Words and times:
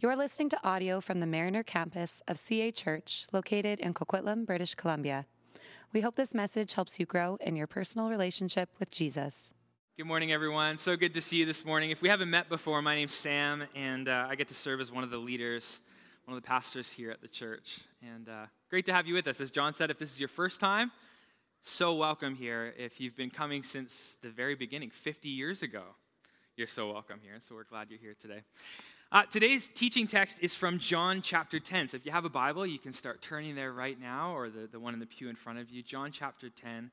You're 0.00 0.14
listening 0.14 0.48
to 0.50 0.60
audio 0.62 1.00
from 1.00 1.18
the 1.18 1.26
Mariner 1.26 1.64
campus 1.64 2.22
of 2.28 2.38
CA 2.38 2.70
Church, 2.70 3.26
located 3.32 3.80
in 3.80 3.94
Coquitlam, 3.94 4.46
British 4.46 4.76
Columbia. 4.76 5.26
We 5.92 6.02
hope 6.02 6.14
this 6.14 6.32
message 6.32 6.74
helps 6.74 7.00
you 7.00 7.04
grow 7.04 7.36
in 7.40 7.56
your 7.56 7.66
personal 7.66 8.08
relationship 8.08 8.68
with 8.78 8.92
Jesus. 8.92 9.54
Good 9.96 10.06
morning, 10.06 10.30
everyone. 10.30 10.78
So 10.78 10.96
good 10.96 11.14
to 11.14 11.20
see 11.20 11.38
you 11.38 11.46
this 11.46 11.64
morning. 11.64 11.90
If 11.90 12.00
we 12.00 12.08
haven't 12.08 12.30
met 12.30 12.48
before, 12.48 12.80
my 12.80 12.94
name's 12.94 13.12
Sam, 13.12 13.64
and 13.74 14.08
uh, 14.08 14.28
I 14.30 14.36
get 14.36 14.46
to 14.48 14.54
serve 14.54 14.80
as 14.80 14.92
one 14.92 15.02
of 15.02 15.10
the 15.10 15.18
leaders, 15.18 15.80
one 16.26 16.36
of 16.36 16.40
the 16.40 16.46
pastors 16.46 16.92
here 16.92 17.10
at 17.10 17.20
the 17.20 17.26
church. 17.26 17.80
And 18.00 18.28
uh, 18.28 18.46
great 18.70 18.86
to 18.86 18.92
have 18.92 19.08
you 19.08 19.14
with 19.14 19.26
us. 19.26 19.40
As 19.40 19.50
John 19.50 19.74
said, 19.74 19.90
if 19.90 19.98
this 19.98 20.12
is 20.12 20.20
your 20.20 20.28
first 20.28 20.60
time, 20.60 20.92
so 21.60 21.96
welcome 21.96 22.36
here. 22.36 22.72
If 22.78 23.00
you've 23.00 23.16
been 23.16 23.30
coming 23.30 23.64
since 23.64 24.16
the 24.22 24.30
very 24.30 24.54
beginning, 24.54 24.90
50 24.90 25.28
years 25.28 25.64
ago, 25.64 25.82
you're 26.56 26.68
so 26.68 26.92
welcome 26.92 27.18
here. 27.20 27.34
And 27.34 27.42
so 27.42 27.56
we're 27.56 27.64
glad 27.64 27.90
you're 27.90 27.98
here 27.98 28.14
today. 28.16 28.42
Uh, 29.10 29.22
today's 29.30 29.70
teaching 29.70 30.06
text 30.06 30.38
is 30.42 30.54
from 30.54 30.78
John 30.78 31.22
chapter 31.22 31.58
10. 31.58 31.88
So 31.88 31.96
if 31.96 32.04
you 32.04 32.12
have 32.12 32.26
a 32.26 32.28
Bible, 32.28 32.66
you 32.66 32.78
can 32.78 32.92
start 32.92 33.22
turning 33.22 33.54
there 33.54 33.72
right 33.72 33.98
now, 33.98 34.36
or 34.36 34.50
the, 34.50 34.66
the 34.70 34.78
one 34.78 34.92
in 34.92 35.00
the 35.00 35.06
pew 35.06 35.30
in 35.30 35.34
front 35.34 35.58
of 35.58 35.70
you. 35.70 35.82
John 35.82 36.12
chapter 36.12 36.50
10. 36.50 36.90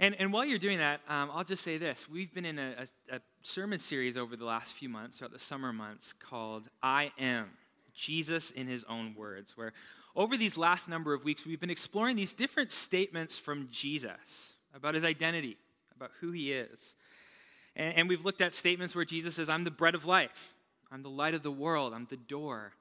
And, 0.00 0.16
and 0.18 0.32
while 0.32 0.46
you're 0.46 0.58
doing 0.58 0.78
that, 0.78 1.02
um, 1.06 1.30
I'll 1.30 1.44
just 1.44 1.62
say 1.62 1.76
this. 1.76 2.08
We've 2.08 2.32
been 2.32 2.46
in 2.46 2.58
a, 2.58 2.86
a, 3.10 3.16
a 3.16 3.20
sermon 3.42 3.78
series 3.78 4.16
over 4.16 4.36
the 4.36 4.46
last 4.46 4.72
few 4.72 4.88
months, 4.88 5.18
throughout 5.18 5.32
the 5.32 5.38
summer 5.38 5.70
months, 5.70 6.14
called 6.14 6.70
I 6.82 7.12
Am 7.18 7.50
Jesus 7.94 8.50
in 8.50 8.66
His 8.66 8.82
Own 8.88 9.14
Words, 9.14 9.54
where 9.54 9.74
over 10.16 10.38
these 10.38 10.56
last 10.56 10.88
number 10.88 11.12
of 11.12 11.24
weeks, 11.24 11.44
we've 11.44 11.60
been 11.60 11.68
exploring 11.68 12.16
these 12.16 12.32
different 12.32 12.70
statements 12.70 13.36
from 13.36 13.68
Jesus 13.70 14.54
about 14.74 14.94
his 14.94 15.04
identity, 15.04 15.58
about 15.94 16.10
who 16.20 16.32
he 16.32 16.54
is. 16.54 16.94
And, 17.76 17.98
and 17.98 18.08
we've 18.08 18.24
looked 18.24 18.40
at 18.40 18.54
statements 18.54 18.94
where 18.94 19.04
Jesus 19.04 19.34
says, 19.34 19.50
I'm 19.50 19.64
the 19.64 19.70
bread 19.70 19.94
of 19.94 20.06
life. 20.06 20.53
I'm 20.94 21.02
the 21.02 21.10
light 21.10 21.34
of 21.34 21.42
the 21.42 21.50
world. 21.50 21.92
I'm 21.92 22.06
the 22.08 22.16
door. 22.16 22.72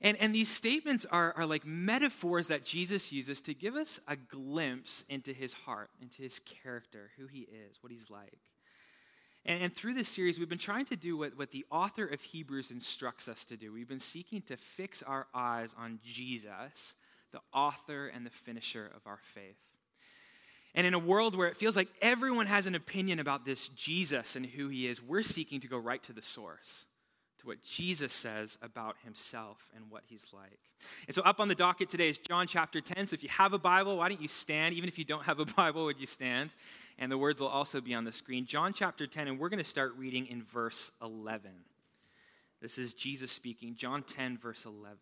And, 0.00 0.16
and 0.20 0.32
these 0.32 0.48
statements 0.48 1.04
are, 1.10 1.32
are 1.36 1.44
like 1.44 1.66
metaphors 1.66 2.46
that 2.48 2.64
Jesus 2.64 3.10
uses 3.10 3.40
to 3.42 3.52
give 3.52 3.74
us 3.74 3.98
a 4.06 4.14
glimpse 4.14 5.04
into 5.08 5.32
his 5.32 5.52
heart, 5.52 5.90
into 6.00 6.22
his 6.22 6.38
character, 6.38 7.10
who 7.18 7.26
he 7.26 7.40
is, 7.40 7.78
what 7.80 7.90
he's 7.90 8.08
like. 8.08 8.38
And, 9.44 9.60
and 9.60 9.74
through 9.74 9.94
this 9.94 10.08
series, 10.08 10.38
we've 10.38 10.48
been 10.48 10.56
trying 10.56 10.84
to 10.86 10.96
do 10.96 11.16
what, 11.16 11.36
what 11.36 11.50
the 11.50 11.66
author 11.68 12.06
of 12.06 12.20
Hebrews 12.20 12.70
instructs 12.70 13.26
us 13.26 13.44
to 13.46 13.56
do. 13.56 13.72
We've 13.72 13.88
been 13.88 13.98
seeking 13.98 14.42
to 14.42 14.56
fix 14.56 15.02
our 15.02 15.26
eyes 15.34 15.74
on 15.76 15.98
Jesus, 16.04 16.94
the 17.32 17.40
author 17.52 18.06
and 18.06 18.24
the 18.24 18.30
finisher 18.30 18.88
of 18.94 19.04
our 19.04 19.18
faith. 19.20 19.58
And 20.76 20.86
in 20.86 20.94
a 20.94 20.98
world 20.98 21.34
where 21.34 21.48
it 21.48 21.56
feels 21.56 21.74
like 21.74 21.88
everyone 22.00 22.46
has 22.46 22.66
an 22.66 22.76
opinion 22.76 23.18
about 23.18 23.44
this 23.44 23.66
Jesus 23.66 24.36
and 24.36 24.46
who 24.46 24.68
he 24.68 24.86
is, 24.86 25.02
we're 25.02 25.24
seeking 25.24 25.58
to 25.58 25.68
go 25.68 25.76
right 25.76 26.02
to 26.04 26.12
the 26.12 26.22
source 26.22 26.86
to 27.42 27.48
what 27.48 27.62
Jesus 27.62 28.12
says 28.12 28.56
about 28.62 28.96
himself 29.04 29.68
and 29.74 29.90
what 29.90 30.02
he's 30.06 30.28
like. 30.32 30.60
And 31.06 31.14
so, 31.14 31.22
up 31.22 31.40
on 31.40 31.48
the 31.48 31.54
docket 31.54 31.90
today 31.90 32.08
is 32.08 32.18
John 32.18 32.46
chapter 32.46 32.80
10. 32.80 33.08
So, 33.08 33.14
if 33.14 33.22
you 33.22 33.28
have 33.28 33.52
a 33.52 33.58
Bible, 33.58 33.98
why 33.98 34.08
don't 34.08 34.22
you 34.22 34.28
stand? 34.28 34.74
Even 34.74 34.88
if 34.88 34.98
you 34.98 35.04
don't 35.04 35.24
have 35.24 35.40
a 35.40 35.44
Bible, 35.56 35.84
would 35.84 36.00
you 36.00 36.06
stand? 36.06 36.54
And 36.98 37.10
the 37.10 37.18
words 37.18 37.40
will 37.40 37.48
also 37.48 37.80
be 37.80 37.94
on 37.94 38.04
the 38.04 38.12
screen. 38.12 38.46
John 38.46 38.72
chapter 38.72 39.06
10, 39.06 39.28
and 39.28 39.38
we're 39.38 39.48
going 39.48 39.58
to 39.58 39.64
start 39.64 39.94
reading 39.96 40.26
in 40.26 40.42
verse 40.42 40.92
11. 41.02 41.50
This 42.60 42.78
is 42.78 42.94
Jesus 42.94 43.32
speaking. 43.32 43.74
John 43.74 44.02
10, 44.02 44.38
verse 44.38 44.64
11 44.64 44.96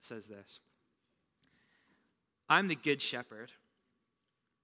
says 0.00 0.26
this 0.26 0.60
I'm 2.48 2.68
the 2.68 2.76
good 2.76 3.00
shepherd. 3.00 3.52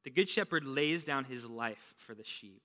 The 0.04 0.10
good 0.10 0.28
shepherd 0.28 0.64
lays 0.64 1.04
down 1.04 1.24
his 1.24 1.46
life 1.46 1.94
for 1.96 2.14
the 2.14 2.24
sheep. 2.24 2.62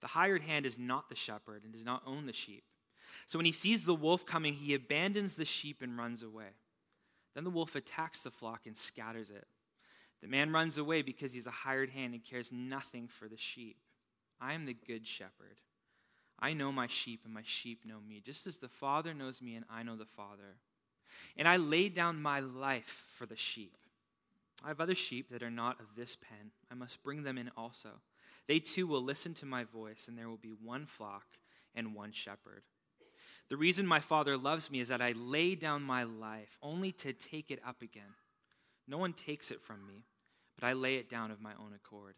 The 0.00 0.06
hired 0.06 0.42
hand 0.42 0.64
is 0.64 0.78
not 0.78 1.08
the 1.08 1.16
shepherd 1.16 1.64
and 1.64 1.72
does 1.72 1.84
not 1.84 2.02
own 2.06 2.26
the 2.26 2.32
sheep. 2.32 2.62
So 3.26 3.38
when 3.38 3.46
he 3.46 3.52
sees 3.52 3.84
the 3.84 3.94
wolf 3.94 4.24
coming, 4.26 4.54
he 4.54 4.74
abandons 4.74 5.36
the 5.36 5.44
sheep 5.44 5.82
and 5.82 5.98
runs 5.98 6.22
away. 6.22 6.54
Then 7.34 7.44
the 7.44 7.50
wolf 7.50 7.76
attacks 7.76 8.22
the 8.22 8.30
flock 8.30 8.66
and 8.66 8.76
scatters 8.76 9.30
it. 9.30 9.46
The 10.22 10.28
man 10.28 10.52
runs 10.52 10.78
away 10.78 11.02
because 11.02 11.32
he's 11.32 11.46
a 11.46 11.50
hired 11.50 11.90
hand 11.90 12.14
and 12.14 12.24
cares 12.24 12.50
nothing 12.50 13.08
for 13.08 13.28
the 13.28 13.36
sheep. 13.36 13.76
I 14.40 14.54
am 14.54 14.66
the 14.66 14.74
good 14.74 15.06
shepherd. 15.06 15.60
I 16.38 16.52
know 16.52 16.70
my 16.70 16.86
sheep, 16.86 17.22
and 17.24 17.32
my 17.32 17.42
sheep 17.44 17.80
know 17.84 18.00
me, 18.06 18.20
just 18.24 18.46
as 18.46 18.58
the 18.58 18.68
Father 18.68 19.14
knows 19.14 19.40
me, 19.40 19.54
and 19.54 19.64
I 19.70 19.82
know 19.82 19.96
the 19.96 20.04
Father. 20.04 20.56
And 21.36 21.48
I 21.48 21.56
lay 21.56 21.88
down 21.88 22.20
my 22.20 22.40
life 22.40 23.06
for 23.14 23.26
the 23.26 23.36
sheep. 23.36 23.76
I 24.64 24.68
have 24.68 24.80
other 24.80 24.94
sheep 24.94 25.30
that 25.30 25.42
are 25.42 25.50
not 25.50 25.80
of 25.80 25.94
this 25.96 26.16
pen. 26.16 26.50
I 26.70 26.74
must 26.74 27.02
bring 27.02 27.22
them 27.22 27.38
in 27.38 27.50
also. 27.56 28.00
They 28.48 28.58
too 28.58 28.86
will 28.86 29.02
listen 29.02 29.34
to 29.34 29.46
my 29.46 29.64
voice, 29.64 30.08
and 30.08 30.18
there 30.18 30.28
will 30.28 30.36
be 30.36 30.52
one 30.52 30.86
flock 30.86 31.24
and 31.74 31.94
one 31.94 32.12
shepherd. 32.12 32.62
The 33.48 33.56
reason 33.56 33.86
my 33.86 34.00
Father 34.00 34.36
loves 34.36 34.70
me 34.70 34.80
is 34.80 34.88
that 34.88 35.00
I 35.00 35.12
lay 35.12 35.54
down 35.54 35.82
my 35.82 36.02
life 36.02 36.58
only 36.62 36.90
to 36.92 37.12
take 37.12 37.50
it 37.50 37.60
up 37.66 37.80
again. 37.80 38.14
No 38.88 38.98
one 38.98 39.12
takes 39.12 39.50
it 39.50 39.62
from 39.62 39.86
me, 39.86 40.04
but 40.58 40.66
I 40.66 40.72
lay 40.72 40.96
it 40.96 41.08
down 41.08 41.30
of 41.30 41.40
my 41.40 41.52
own 41.52 41.72
accord. 41.74 42.14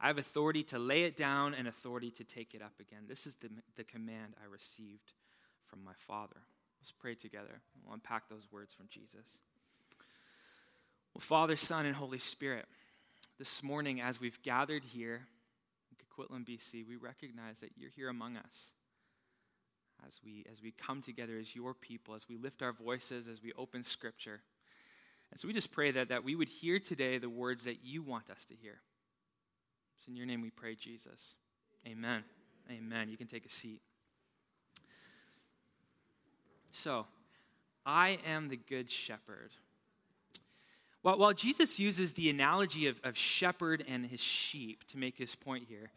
I 0.00 0.06
have 0.08 0.18
authority 0.18 0.62
to 0.64 0.78
lay 0.78 1.04
it 1.04 1.16
down 1.16 1.54
and 1.54 1.66
authority 1.66 2.10
to 2.12 2.24
take 2.24 2.54
it 2.54 2.62
up 2.62 2.74
again. 2.80 3.04
This 3.08 3.26
is 3.26 3.36
the, 3.36 3.50
the 3.76 3.84
command 3.84 4.34
I 4.42 4.50
received 4.50 5.12
from 5.66 5.84
my 5.84 5.92
Father. 5.96 6.42
Let's 6.80 6.92
pray 6.92 7.14
together. 7.14 7.60
We'll 7.84 7.94
unpack 7.94 8.28
those 8.28 8.48
words 8.50 8.72
from 8.72 8.86
Jesus. 8.88 9.38
Well, 11.14 11.20
Father, 11.20 11.56
Son, 11.56 11.86
and 11.86 11.94
Holy 11.94 12.18
Spirit, 12.18 12.66
this 13.38 13.62
morning 13.62 14.00
as 14.00 14.20
we've 14.20 14.42
gathered 14.42 14.84
here 14.84 15.26
in 15.90 16.24
Coquitlam, 16.24 16.44
BC, 16.44 16.86
we 16.86 16.96
recognize 16.96 17.60
that 17.60 17.70
you're 17.76 17.90
here 17.90 18.08
among 18.08 18.36
us 18.36 18.72
as 20.06 20.20
we, 20.24 20.44
as 20.50 20.62
we 20.62 20.72
come 20.72 21.00
together 21.00 21.38
as 21.38 21.54
your 21.54 21.74
people, 21.74 22.14
as 22.14 22.28
we 22.28 22.36
lift 22.36 22.62
our 22.62 22.72
voices, 22.72 23.28
as 23.28 23.42
we 23.42 23.52
open 23.58 23.82
Scripture. 23.82 24.40
And 25.30 25.40
so 25.40 25.48
we 25.48 25.54
just 25.54 25.72
pray 25.72 25.90
that, 25.92 26.08
that 26.08 26.24
we 26.24 26.34
would 26.34 26.48
hear 26.48 26.78
today 26.78 27.18
the 27.18 27.30
words 27.30 27.64
that 27.64 27.84
you 27.84 28.02
want 28.02 28.30
us 28.30 28.44
to 28.46 28.54
hear. 28.54 28.80
It's 29.98 30.08
in 30.08 30.16
your 30.16 30.26
name 30.26 30.42
we 30.42 30.50
pray, 30.50 30.74
Jesus. 30.74 31.36
Amen. 31.86 32.24
Amen. 32.70 33.08
You 33.08 33.16
can 33.16 33.26
take 33.26 33.46
a 33.46 33.50
seat. 33.50 33.80
So, 36.70 37.06
I 37.84 38.18
am 38.26 38.48
the 38.48 38.56
good 38.56 38.90
shepherd. 38.90 39.50
While, 41.02 41.18
while 41.18 41.32
Jesus 41.32 41.78
uses 41.78 42.12
the 42.12 42.30
analogy 42.30 42.86
of, 42.86 43.00
of 43.04 43.16
shepherd 43.16 43.84
and 43.88 44.06
his 44.06 44.20
sheep 44.20 44.84
to 44.88 44.98
make 44.98 45.18
his 45.18 45.34
point 45.34 45.64
here, 45.68 45.90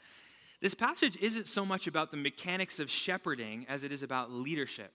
this 0.61 0.73
passage 0.73 1.17
isn't 1.17 1.47
so 1.47 1.65
much 1.65 1.87
about 1.87 2.11
the 2.11 2.17
mechanics 2.17 2.79
of 2.79 2.89
shepherding 2.89 3.65
as 3.69 3.83
it 3.83 3.91
is 3.91 4.03
about 4.03 4.31
leadership. 4.31 4.91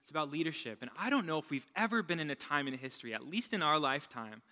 It's 0.00 0.10
about 0.10 0.30
leadership. 0.30 0.78
And 0.80 0.90
I 0.98 1.10
don't 1.10 1.26
know 1.26 1.38
if 1.38 1.50
we've 1.50 1.66
ever 1.76 2.02
been 2.02 2.20
in 2.20 2.30
a 2.30 2.34
time 2.34 2.66
in 2.66 2.74
history, 2.74 3.12
at 3.12 3.26
least 3.26 3.52
in 3.52 3.62
our 3.62 3.78
lifetime, 3.78 4.42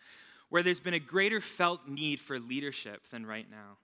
where 0.50 0.62
there's 0.62 0.80
been 0.80 0.94
a 0.94 0.98
greater 0.98 1.40
felt 1.40 1.88
need 1.88 2.20
for 2.20 2.38
leadership 2.38 3.08
than 3.10 3.24
right 3.24 3.50
now. 3.50 3.78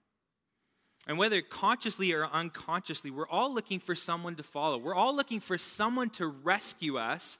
And 1.07 1.17
whether 1.17 1.41
consciously 1.41 2.13
or 2.13 2.25
unconsciously, 2.27 3.11
we're 3.11 3.27
all 3.27 3.53
looking 3.53 3.79
for 3.79 3.95
someone 3.95 4.35
to 4.35 4.43
follow. 4.43 4.77
We're 4.77 4.95
all 4.95 5.15
looking 5.15 5.39
for 5.39 5.57
someone 5.57 6.09
to 6.11 6.27
rescue 6.27 6.97
us 6.97 7.39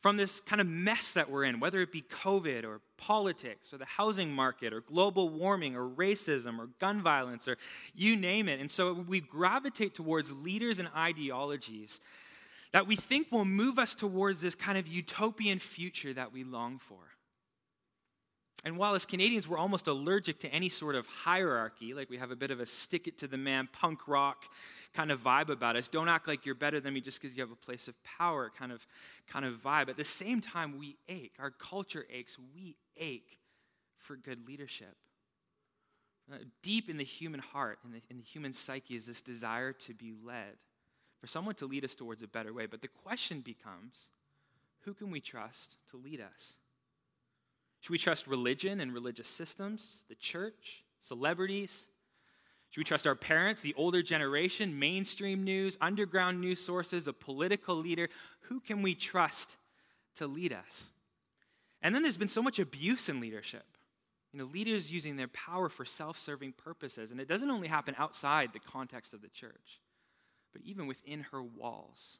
from 0.00 0.16
this 0.16 0.40
kind 0.40 0.60
of 0.60 0.66
mess 0.66 1.12
that 1.12 1.30
we're 1.30 1.44
in, 1.44 1.60
whether 1.60 1.80
it 1.80 1.92
be 1.92 2.02
COVID 2.02 2.64
or 2.64 2.80
politics 2.96 3.72
or 3.72 3.78
the 3.78 3.84
housing 3.84 4.32
market 4.32 4.72
or 4.72 4.80
global 4.80 5.28
warming 5.28 5.76
or 5.76 5.86
racism 5.88 6.58
or 6.58 6.68
gun 6.78 7.02
violence 7.02 7.46
or 7.46 7.56
you 7.94 8.16
name 8.16 8.48
it. 8.48 8.60
And 8.60 8.70
so 8.70 8.92
we 8.92 9.20
gravitate 9.20 9.94
towards 9.94 10.32
leaders 10.32 10.78
and 10.78 10.88
ideologies 10.96 12.00
that 12.72 12.86
we 12.86 12.96
think 12.96 13.30
will 13.30 13.44
move 13.44 13.78
us 13.78 13.94
towards 13.94 14.40
this 14.40 14.54
kind 14.54 14.78
of 14.78 14.86
utopian 14.86 15.58
future 15.58 16.12
that 16.14 16.32
we 16.32 16.44
long 16.44 16.78
for. 16.78 16.98
And 18.64 18.76
while 18.76 18.94
as 18.94 19.06
Canadians 19.06 19.48
we're 19.48 19.58
almost 19.58 19.86
allergic 19.86 20.38
to 20.40 20.48
any 20.48 20.68
sort 20.68 20.94
of 20.94 21.06
hierarchy, 21.06 21.94
like 21.94 22.10
we 22.10 22.18
have 22.18 22.30
a 22.30 22.36
bit 22.36 22.50
of 22.50 22.60
a 22.60 22.66
stick 22.66 23.06
it 23.06 23.16
to 23.18 23.26
the 23.26 23.38
man 23.38 23.68
punk 23.72 24.06
rock 24.06 24.44
kind 24.92 25.10
of 25.10 25.22
vibe 25.22 25.48
about 25.48 25.76
us, 25.76 25.88
don't 25.88 26.08
act 26.08 26.28
like 26.28 26.44
you're 26.44 26.54
better 26.54 26.78
than 26.78 26.92
me 26.92 27.00
just 27.00 27.20
because 27.20 27.34
you 27.36 27.42
have 27.42 27.50
a 27.50 27.56
place 27.56 27.88
of 27.88 27.94
power 28.04 28.50
kind 28.56 28.70
of, 28.70 28.86
kind 29.26 29.46
of 29.46 29.54
vibe. 29.62 29.88
At 29.88 29.96
the 29.96 30.04
same 30.04 30.40
time, 30.40 30.78
we 30.78 30.96
ache. 31.08 31.32
Our 31.38 31.50
culture 31.50 32.06
aches. 32.12 32.36
We 32.54 32.76
ache 32.98 33.38
for 33.96 34.16
good 34.16 34.46
leadership. 34.46 34.96
Uh, 36.30 36.36
deep 36.62 36.88
in 36.88 36.96
the 36.96 37.04
human 37.04 37.40
heart, 37.40 37.78
in 37.84 37.92
the, 37.92 38.00
in 38.10 38.18
the 38.18 38.22
human 38.22 38.52
psyche, 38.52 38.94
is 38.94 39.06
this 39.06 39.20
desire 39.20 39.72
to 39.72 39.94
be 39.94 40.12
led, 40.24 40.56
for 41.20 41.26
someone 41.26 41.54
to 41.56 41.66
lead 41.66 41.84
us 41.84 41.94
towards 41.94 42.22
a 42.22 42.28
better 42.28 42.52
way. 42.52 42.66
But 42.66 42.82
the 42.82 42.88
question 42.88 43.40
becomes 43.40 44.08
who 44.84 44.94
can 44.94 45.10
we 45.10 45.20
trust 45.20 45.76
to 45.90 45.96
lead 45.96 46.20
us? 46.20 46.54
Should 47.80 47.92
we 47.92 47.98
trust 47.98 48.26
religion 48.26 48.80
and 48.80 48.92
religious 48.92 49.28
systems, 49.28 50.04
the 50.08 50.14
church, 50.14 50.84
celebrities? 51.00 51.86
Should 52.70 52.80
we 52.80 52.84
trust 52.84 53.06
our 53.06 53.16
parents, 53.16 53.62
the 53.62 53.74
older 53.74 54.02
generation, 54.02 54.78
mainstream 54.78 55.42
news, 55.44 55.76
underground 55.80 56.40
news 56.40 56.60
sources, 56.60 57.08
a 57.08 57.12
political 57.12 57.74
leader? 57.74 58.08
Who 58.42 58.60
can 58.60 58.82
we 58.82 58.94
trust 58.94 59.56
to 60.16 60.26
lead 60.26 60.52
us? 60.52 60.90
And 61.82 61.94
then 61.94 62.02
there's 62.02 62.16
been 62.16 62.28
so 62.28 62.42
much 62.42 62.58
abuse 62.58 63.08
in 63.08 63.20
leadership. 63.20 63.64
You 64.32 64.38
know, 64.38 64.44
leaders 64.44 64.92
using 64.92 65.16
their 65.16 65.28
power 65.28 65.68
for 65.68 65.84
self 65.84 66.16
serving 66.16 66.52
purposes. 66.52 67.10
And 67.10 67.20
it 67.20 67.26
doesn't 67.26 67.50
only 67.50 67.66
happen 67.68 67.96
outside 67.98 68.52
the 68.52 68.60
context 68.60 69.12
of 69.12 69.22
the 69.22 69.28
church, 69.28 69.80
but 70.52 70.62
even 70.62 70.86
within 70.86 71.26
her 71.32 71.42
walls. 71.42 72.18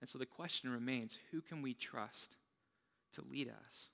And 0.00 0.08
so 0.08 0.18
the 0.18 0.26
question 0.26 0.70
remains 0.70 1.18
who 1.30 1.40
can 1.40 1.62
we 1.62 1.74
trust 1.74 2.36
to 3.12 3.22
lead 3.30 3.48
us? 3.48 3.90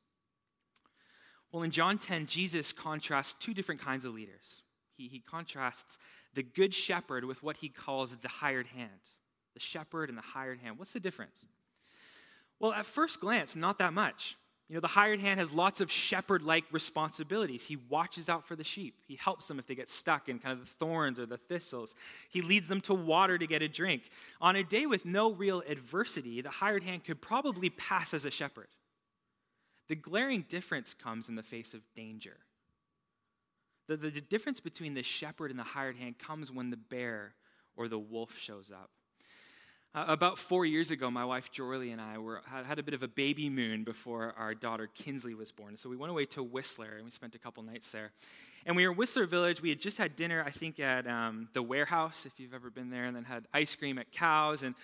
Well, 1.52 1.62
in 1.62 1.70
John 1.70 1.98
10, 1.98 2.26
Jesus 2.26 2.72
contrasts 2.72 3.32
two 3.32 3.54
different 3.54 3.80
kinds 3.80 4.04
of 4.04 4.14
leaders. 4.14 4.62
He, 4.96 5.08
he 5.08 5.20
contrasts 5.20 5.98
the 6.34 6.42
good 6.42 6.74
shepherd 6.74 7.24
with 7.24 7.42
what 7.42 7.58
he 7.58 7.68
calls 7.68 8.14
the 8.16 8.28
hired 8.28 8.66
hand. 8.68 8.90
The 9.54 9.60
shepherd 9.60 10.08
and 10.08 10.18
the 10.18 10.22
hired 10.22 10.58
hand. 10.58 10.78
What's 10.78 10.92
the 10.92 11.00
difference? 11.00 11.44
Well, 12.60 12.72
at 12.72 12.86
first 12.86 13.20
glance, 13.20 13.56
not 13.56 13.78
that 13.78 13.92
much. 13.92 14.36
You 14.68 14.74
know, 14.74 14.80
the 14.80 14.88
hired 14.88 15.20
hand 15.20 15.40
has 15.40 15.50
lots 15.50 15.80
of 15.80 15.90
shepherd 15.90 16.42
like 16.42 16.64
responsibilities. 16.70 17.64
He 17.64 17.76
watches 17.76 18.28
out 18.28 18.46
for 18.46 18.54
the 18.54 18.64
sheep. 18.64 18.96
He 19.06 19.16
helps 19.16 19.48
them 19.48 19.58
if 19.58 19.66
they 19.66 19.74
get 19.74 19.88
stuck 19.88 20.28
in 20.28 20.38
kind 20.38 20.52
of 20.52 20.60
the 20.60 20.70
thorns 20.70 21.18
or 21.18 21.24
the 21.24 21.38
thistles. 21.38 21.94
He 22.28 22.42
leads 22.42 22.68
them 22.68 22.82
to 22.82 22.92
water 22.92 23.38
to 23.38 23.46
get 23.46 23.62
a 23.62 23.68
drink. 23.68 24.02
On 24.42 24.56
a 24.56 24.62
day 24.62 24.84
with 24.84 25.06
no 25.06 25.32
real 25.32 25.62
adversity, 25.66 26.42
the 26.42 26.50
hired 26.50 26.82
hand 26.82 27.04
could 27.04 27.22
probably 27.22 27.70
pass 27.70 28.12
as 28.12 28.26
a 28.26 28.30
shepherd. 28.30 28.68
The 29.88 29.96
glaring 29.96 30.44
difference 30.48 30.94
comes 30.94 31.28
in 31.28 31.34
the 31.34 31.42
face 31.42 31.74
of 31.74 31.80
danger. 31.94 32.36
The, 33.88 33.96
the, 33.96 34.10
the 34.10 34.20
difference 34.20 34.60
between 34.60 34.94
the 34.94 35.02
shepherd 35.02 35.50
and 35.50 35.58
the 35.58 35.64
hired 35.64 35.96
hand 35.96 36.18
comes 36.18 36.52
when 36.52 36.70
the 36.70 36.76
bear 36.76 37.34
or 37.74 37.88
the 37.88 37.98
wolf 37.98 38.38
shows 38.38 38.70
up. 38.70 38.90
Uh, 39.94 40.04
about 40.06 40.36
four 40.36 40.66
years 40.66 40.90
ago, 40.90 41.10
my 41.10 41.24
wife 41.24 41.50
Jorley 41.50 41.90
and 41.90 42.00
I 42.00 42.18
were, 42.18 42.42
had, 42.46 42.66
had, 42.66 42.78
a 42.78 42.82
bit 42.82 42.92
of 42.92 43.02
a 43.02 43.08
baby 43.08 43.48
moon 43.48 43.84
before 43.84 44.34
our 44.36 44.54
daughter 44.54 44.86
Kinsley 44.94 45.34
was 45.34 45.50
born. 45.50 45.78
So 45.78 45.88
we 45.88 45.96
went 45.96 46.10
away 46.10 46.26
to 46.26 46.42
Whistler 46.42 46.96
and 46.96 47.04
we 47.04 47.10
spent 47.10 47.34
a 47.34 47.38
couple 47.38 47.62
nights 47.62 47.90
there. 47.90 48.12
And 48.66 48.76
we 48.76 48.84
were 48.84 48.92
in 48.92 48.98
Whistler 48.98 49.24
Village. 49.24 49.62
We 49.62 49.70
had 49.70 49.80
just 49.80 49.96
had 49.96 50.14
dinner, 50.14 50.44
I 50.46 50.50
think, 50.50 50.78
at 50.78 51.06
um, 51.06 51.48
the 51.54 51.62
warehouse, 51.62 52.26
if 52.26 52.38
you've 52.38 52.52
ever 52.52 52.68
been 52.68 52.90
there, 52.90 53.06
and 53.06 53.16
then 53.16 53.24
had 53.24 53.46
ice 53.54 53.74
cream 53.74 53.98
at 53.98 54.12
Cows. 54.12 54.62
And 54.62 54.74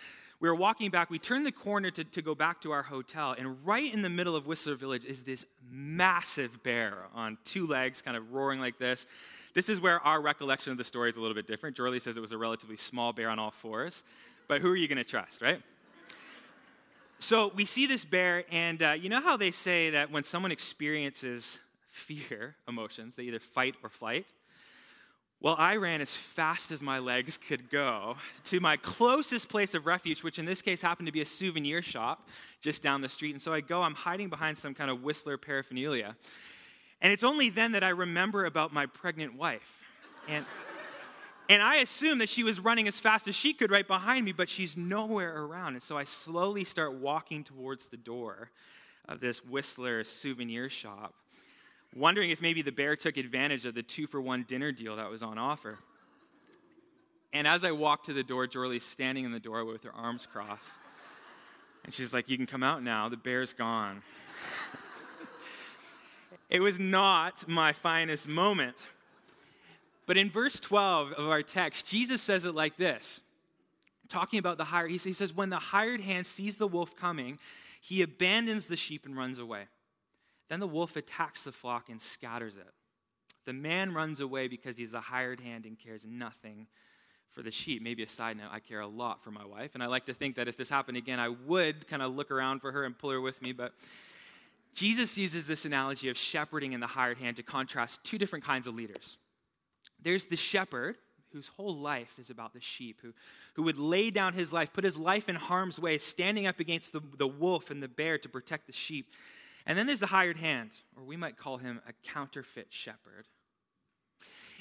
we 0.41 0.49
were 0.49 0.55
walking 0.55 0.91
back. 0.91 1.11
We 1.11 1.19
turned 1.19 1.47
the 1.47 1.53
corner 1.53 1.91
to, 1.91 2.05
to 2.05 2.23
go 2.23 2.35
back 2.35 2.61
to 2.63 2.73
our 2.73 2.83
hotel. 2.83 3.35
And 3.39 3.65
right 3.67 3.93
in 3.93 4.03
the 4.03 4.11
middle 4.11 4.37
of 4.37 4.47
Whistler 4.47 4.75
Village 4.75 5.05
is 5.05 5.23
this 5.23 5.47
massive 5.71 6.63
bear 6.63 7.07
on 7.15 7.39
two 7.45 7.67
legs, 7.67 8.03
kind 8.03 8.17
of 8.17 8.33
roaring 8.33 8.61
like 8.61 8.79
this. 8.79 9.07
This 9.55 9.69
is 9.69 9.81
where 9.81 10.01
our 10.01 10.21
recollection 10.21 10.73
of 10.73 10.79
the 10.79 10.85
story 10.85 11.11
is 11.11 11.17
a 11.17 11.21
little 11.21 11.35
bit 11.35 11.47
different. 11.47 11.77
Jorley 11.77 12.01
says 12.01 12.17
it 12.17 12.21
was 12.21 12.33
a 12.33 12.39
relatively 12.39 12.77
small 12.77 13.13
bear 13.13 13.31
on 13.31 13.39
all 13.39 13.53
fours 13.53 14.03
but 14.49 14.61
who 14.61 14.71
are 14.71 14.77
you 14.77 14.89
going 14.89 14.99
to 14.99 15.05
trust, 15.05 15.43
right? 15.43 15.61
So 17.19 17.51
we 17.55 17.65
see 17.65 17.87
this 17.87 18.05
bear, 18.05 18.45
and 18.51 18.83
uh, 18.83 18.93
you 18.93 19.09
know 19.09 19.21
how 19.21 19.37
they 19.37 19.51
say 19.51 19.91
that 19.91 20.11
when 20.11 20.25
someone 20.25 20.53
experiences 20.53 21.61
fear 21.89 22.57
emotions, 22.69 23.17
they 23.17 23.25
either 23.25 23.39
fight 23.39 23.77
or 23.83 23.89
flight? 23.89 24.27
Well, 25.45 25.57
I 25.59 25.77
ran 25.77 26.01
as 26.01 26.17
fast 26.17 26.73
as 26.73 26.81
my 26.81 27.01
legs 27.01 27.37
could 27.37 27.69
go 27.69 28.17
to 28.45 28.61
my 28.61 28.79
closest 28.79 29.51
place 29.51 29.75
of 29.75 29.85
refuge, 29.85 30.23
which 30.23 30.39
in 30.39 30.47
this 30.47 30.63
case 30.63 30.81
happened 30.81 31.05
to 31.05 31.13
be 31.13 31.21
a 31.21 31.27
souvenir 31.27 31.83
shop 31.83 32.31
just 32.63 32.83
down 32.83 33.03
the 33.03 33.11
street. 33.11 33.33
And 33.33 33.43
so 33.43 33.53
I 33.53 33.61
go, 33.61 33.83
I'm 33.83 33.93
hiding 33.93 34.31
behind 34.31 34.57
some 34.57 34.73
kind 34.73 34.91
of 34.91 35.03
Whistler 35.03 35.37
paraphernalia. 35.37 36.17
And 37.03 37.13
it's 37.13 37.23
only 37.23 37.51
then 37.51 37.73
that 37.73 37.85
I 37.85 37.91
remember 37.91 38.47
about 38.47 38.73
my 38.73 38.87
pregnant 38.87 39.37
wife. 39.37 39.83
And 40.31 40.47
and 41.51 41.63
I 41.63 41.77
assume 41.77 42.21
that 42.21 42.31
she 42.31 42.43
was 42.43 42.59
running 42.59 42.89
as 42.89 42.99
fast 42.99 43.29
as 43.29 43.35
she 43.35 43.53
could 43.53 43.71
right 43.71 43.87
behind 43.87 44.25
me, 44.25 44.33
but 44.33 44.49
she's 44.49 44.79
nowhere 44.79 45.45
around. 45.45 45.75
And 45.75 45.83
so 45.83 45.99
I 45.99 46.05
slowly 46.05 46.65
start 46.65 46.95
walking 46.95 47.45
towards 47.45 47.89
the 47.89 47.99
door 47.99 48.51
of 49.07 49.21
this 49.21 49.45
Whistler 49.45 50.05
souvenir 50.05 50.71
shop, 50.71 51.13
wondering 51.95 52.31
if 52.31 52.43
maybe 52.43 52.63
the 52.63 52.73
bear 52.73 52.97
took 52.97 53.17
advantage 53.17 53.65
of 53.65 53.75
the 53.75 53.83
two 53.83 54.07
for 54.07 54.21
one 54.21 54.43
dinner 54.43 54.73
deal 54.73 54.97
that 54.97 55.11
was 55.11 55.23
on 55.23 55.39
offer. 55.39 55.79
And 57.33 57.47
as 57.47 57.65
I 57.65 57.73
walk 57.73 58.05
to 58.05 58.13
the 58.13 58.23
door, 58.23 58.47
Jorley's 58.47 58.85
standing 58.85 59.25
in 59.25 59.33
the 59.33 59.41
doorway 59.41 59.73
with 59.73 59.83
her 59.85 59.93
arms 59.93 60.27
crossed. 60.27 60.77
And 61.85 61.93
she's 61.93 62.15
like, 62.15 62.29
You 62.29 62.37
can 62.37 62.47
come 62.47 62.63
out 62.63 62.83
now. 62.83 63.09
The 63.09 63.17
bear's 63.17 63.53
gone. 63.53 64.03
it 66.49 66.61
was 66.61 66.79
not 66.79 67.49
my 67.49 67.73
finest 67.73 68.29
moment. 68.29 68.87
But 70.07 70.17
in 70.17 70.31
verse 70.31 70.61
12 70.61 71.13
of 71.13 71.29
our 71.29 71.43
text, 71.43 71.89
Jesus 71.89 72.21
says 72.23 72.45
it 72.45 72.55
like 72.55 72.77
this 72.77 73.21
talking 74.09 74.39
about 74.39 74.59
the 74.59 74.65
hired, 74.65 74.91
he 74.91 74.99
says, 74.99 75.35
When 75.35 75.51
the 75.51 75.59
hired 75.59 76.01
hand 76.01 76.27
sees 76.27 76.57
the 76.57 76.69
wolf 76.69 76.97
coming, 76.97 77.39
he 77.81 78.03
abandons 78.03 78.69
the 78.69 78.77
sheep 78.77 79.05
and 79.05 79.17
runs 79.17 79.39
away. 79.39 79.65
Then 80.49 80.61
the 80.61 80.67
wolf 80.67 80.97
attacks 80.97 81.45
the 81.45 81.53
flock 81.53 81.89
and 81.89 82.01
scatters 82.01 82.57
it. 82.57 82.73
The 83.47 83.53
man 83.53 83.93
runs 83.93 84.21
away 84.21 84.49
because 84.49 84.77
he's 84.77 84.91
the 84.91 85.01
hired 85.01 85.41
hand 85.41 85.67
and 85.67 85.79
cares 85.79 86.07
nothing 86.07 86.67
for 87.31 87.43
the 87.43 87.51
sheep. 87.51 87.83
Maybe 87.83 88.03
a 88.03 88.09
side 88.09 88.37
note, 88.37 88.49
I 88.51 88.61
care 88.61 88.81
a 88.81 88.87
lot 88.87 89.23
for 89.23 89.31
my 89.31 89.45
wife, 89.45 89.75
and 89.75 89.83
I 89.83 89.87
like 89.87 90.07
to 90.07 90.15
think 90.15 90.37
that 90.37 90.49
if 90.49 90.57
this 90.57 90.69
happened 90.69 90.97
again, 90.97 91.19
I 91.19 91.29
would 91.29 91.87
kind 91.89 92.03
of 92.03 92.15
look 92.15 92.31
around 92.31 92.61
for 92.61 92.73
her 92.73 92.85
and 92.85 92.97
pull 92.97 93.11
her 93.11 93.21
with 93.21 93.43
me. 93.43 93.53
But 93.53 93.73
Jesus 94.75 95.19
uses 95.19 95.47
this 95.47 95.65
analogy 95.65 96.09
of 96.09 96.17
shepherding 96.17 96.75
and 96.75 96.83
the 96.83 96.89
hired 96.89 97.19
hand 97.19 97.37
to 97.37 97.43
contrast 97.43 98.03
two 98.05 98.19
different 98.19 98.45
kinds 98.45 98.67
of 98.67 98.75
leaders. 98.75 99.19
There's 100.03 100.27
the 100.27 100.37
shepherd 100.37 100.97
whose 101.33 101.49
whole 101.49 101.75
life 101.75 102.19
is 102.19 102.31
about 102.31 102.55
the 102.55 102.61
sheep, 102.61 103.01
who, 103.03 103.13
who 103.55 103.65
would 103.65 103.79
lay 103.79 104.11
down 104.11 104.35
his 104.35 104.53
life, 104.53 104.73
put 104.73 104.85
his 104.85 104.97
life 104.97 105.29
in 105.29 105.35
harm's 105.35 105.81
way, 105.81 105.99
standing 105.99 106.47
up 106.47 106.61
against 106.61 106.93
the, 106.93 107.01
the 107.19 107.27
wolf 107.27 107.71
and 107.71 107.83
the 107.83 107.89
bear 107.89 108.19
to 108.19 108.29
protect 108.29 108.67
the 108.67 108.73
sheep. 108.73 109.13
And 109.67 109.79
then 109.79 109.87
there's 109.87 110.01
the 110.01 110.07
hired 110.07 110.37
hand, 110.37 110.71
or 110.97 111.05
we 111.05 111.17
might 111.17 111.37
call 111.37 111.59
him 111.59 111.81
a 111.89 111.93
counterfeit 112.07 112.69
shepherd. 112.71 113.29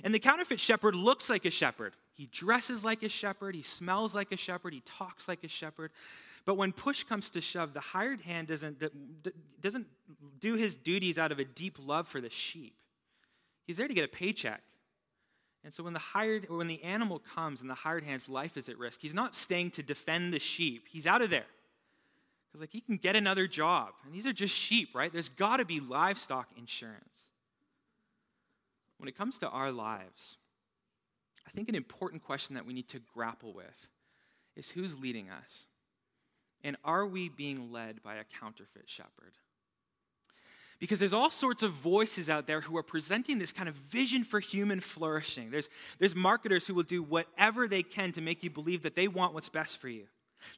And 0.04 0.14
the 0.14 0.20
counterfeit 0.20 0.60
shepherd 0.60 0.96
looks 0.96 1.30
like 1.30 1.46
a 1.46 1.52
shepherd. 1.52 1.94
He 2.14 2.28
dresses 2.28 2.86
like 2.86 3.04
a 3.04 3.10
shepherd, 3.10 3.56
he 3.56 3.64
smells 3.64 4.14
like 4.14 4.32
a 4.32 4.38
shepherd, 4.38 4.74
he 4.74 4.82
talks 4.82 5.28
like 5.28 5.44
a 5.44 5.48
shepherd. 5.48 5.92
But 6.46 6.56
when 6.56 6.72
push 6.72 7.04
comes 7.04 7.30
to 7.32 7.42
shove, 7.42 7.74
the 7.74 7.80
hired 7.80 8.22
hand 8.22 8.48
doesn't, 8.48 8.84
doesn't 9.62 9.88
do 10.40 10.56
his 10.56 10.76
duties 10.76 11.18
out 11.18 11.32
of 11.32 11.40
a 11.40 11.46
deep 11.46 11.78
love 11.84 12.08
for 12.08 12.22
the 12.22 12.30
sheep. 12.30 12.76
He's 13.66 13.78
there 13.78 13.88
to 13.88 13.94
get 13.94 14.06
a 14.06 14.10
paycheck. 14.10 14.62
And 15.64 15.74
so 15.74 15.84
when 15.84 15.94
the 15.94 16.00
hired 16.00 16.48
or 16.50 16.58
when 16.58 16.68
the 16.68 16.84
animal 16.84 17.20
comes 17.20 17.62
and 17.62 17.70
the 17.70 17.76
hired 17.76 18.04
hand's 18.04 18.28
life 18.28 18.58
is 18.58 18.68
at 18.68 18.78
risk, 18.78 19.02
he's 19.02 19.14
not 19.14 19.34
staying 19.34 19.72
to 19.72 19.84
defend 19.84 20.34
the 20.34 20.40
sheep. 20.40 20.88
He's 20.92 21.08
out 21.08 21.22
of 21.22 21.30
there. 21.30 21.46
Because 22.54 22.62
like 22.62 22.72
he 22.72 22.82
can 22.82 22.98
get 22.98 23.16
another 23.16 23.48
job. 23.48 23.94
And 24.06 24.14
these 24.14 24.28
are 24.28 24.32
just 24.32 24.56
sheep, 24.56 24.90
right? 24.94 25.12
There's 25.12 25.30
got 25.30 25.58
to 25.58 25.66
be 25.66 25.80
livestock 25.80 26.50
insurance. 26.56 27.30
When 29.00 29.10
it 29.10 29.18
comes 29.18 29.40
to 29.40 29.50
our 29.50 29.72
lives, 29.72 30.38
I 31.48 31.50
think 31.50 31.68
an 31.68 31.74
important 31.74 32.24
question 32.24 32.54
that 32.54 32.68
we 32.68 32.74
need 32.74 32.88
to 32.90 33.02
grapple 33.12 33.54
with 33.54 33.90
is 34.56 34.70
who's 34.70 35.00
leading 35.00 35.32
us? 35.32 35.66
And 36.64 36.78
are 36.86 37.08
we 37.08 37.28
being 37.28 37.72
led 37.72 38.04
by 38.04 38.16
a 38.16 38.24
counterfeit 38.40 38.88
shepherd? 38.88 39.34
because 40.84 41.00
there's 41.00 41.14
all 41.14 41.30
sorts 41.30 41.64
of 41.64 41.72
voices 41.72 42.30
out 42.30 42.46
there 42.46 42.60
who 42.60 42.76
are 42.76 42.84
presenting 42.84 43.40
this 43.40 43.54
kind 43.54 43.70
of 43.70 43.76
vision 43.76 44.26
for 44.26 44.42
human 44.42 44.82
flourishing. 44.82 45.50
There's, 45.50 45.70
there's 45.98 46.14
marketers 46.14 46.68
who 46.68 46.74
will 46.74 46.84
do 46.84 47.02
whatever 47.02 47.70
they 47.70 47.84
can 47.84 48.12
to 48.12 48.22
make 48.22 48.44
you 48.44 48.50
believe 48.50 48.84
that 48.84 48.94
they 48.94 49.08
want 49.08 49.34
what's 49.34 49.48
best 49.48 49.78
for 49.78 49.88
you. 49.88 50.08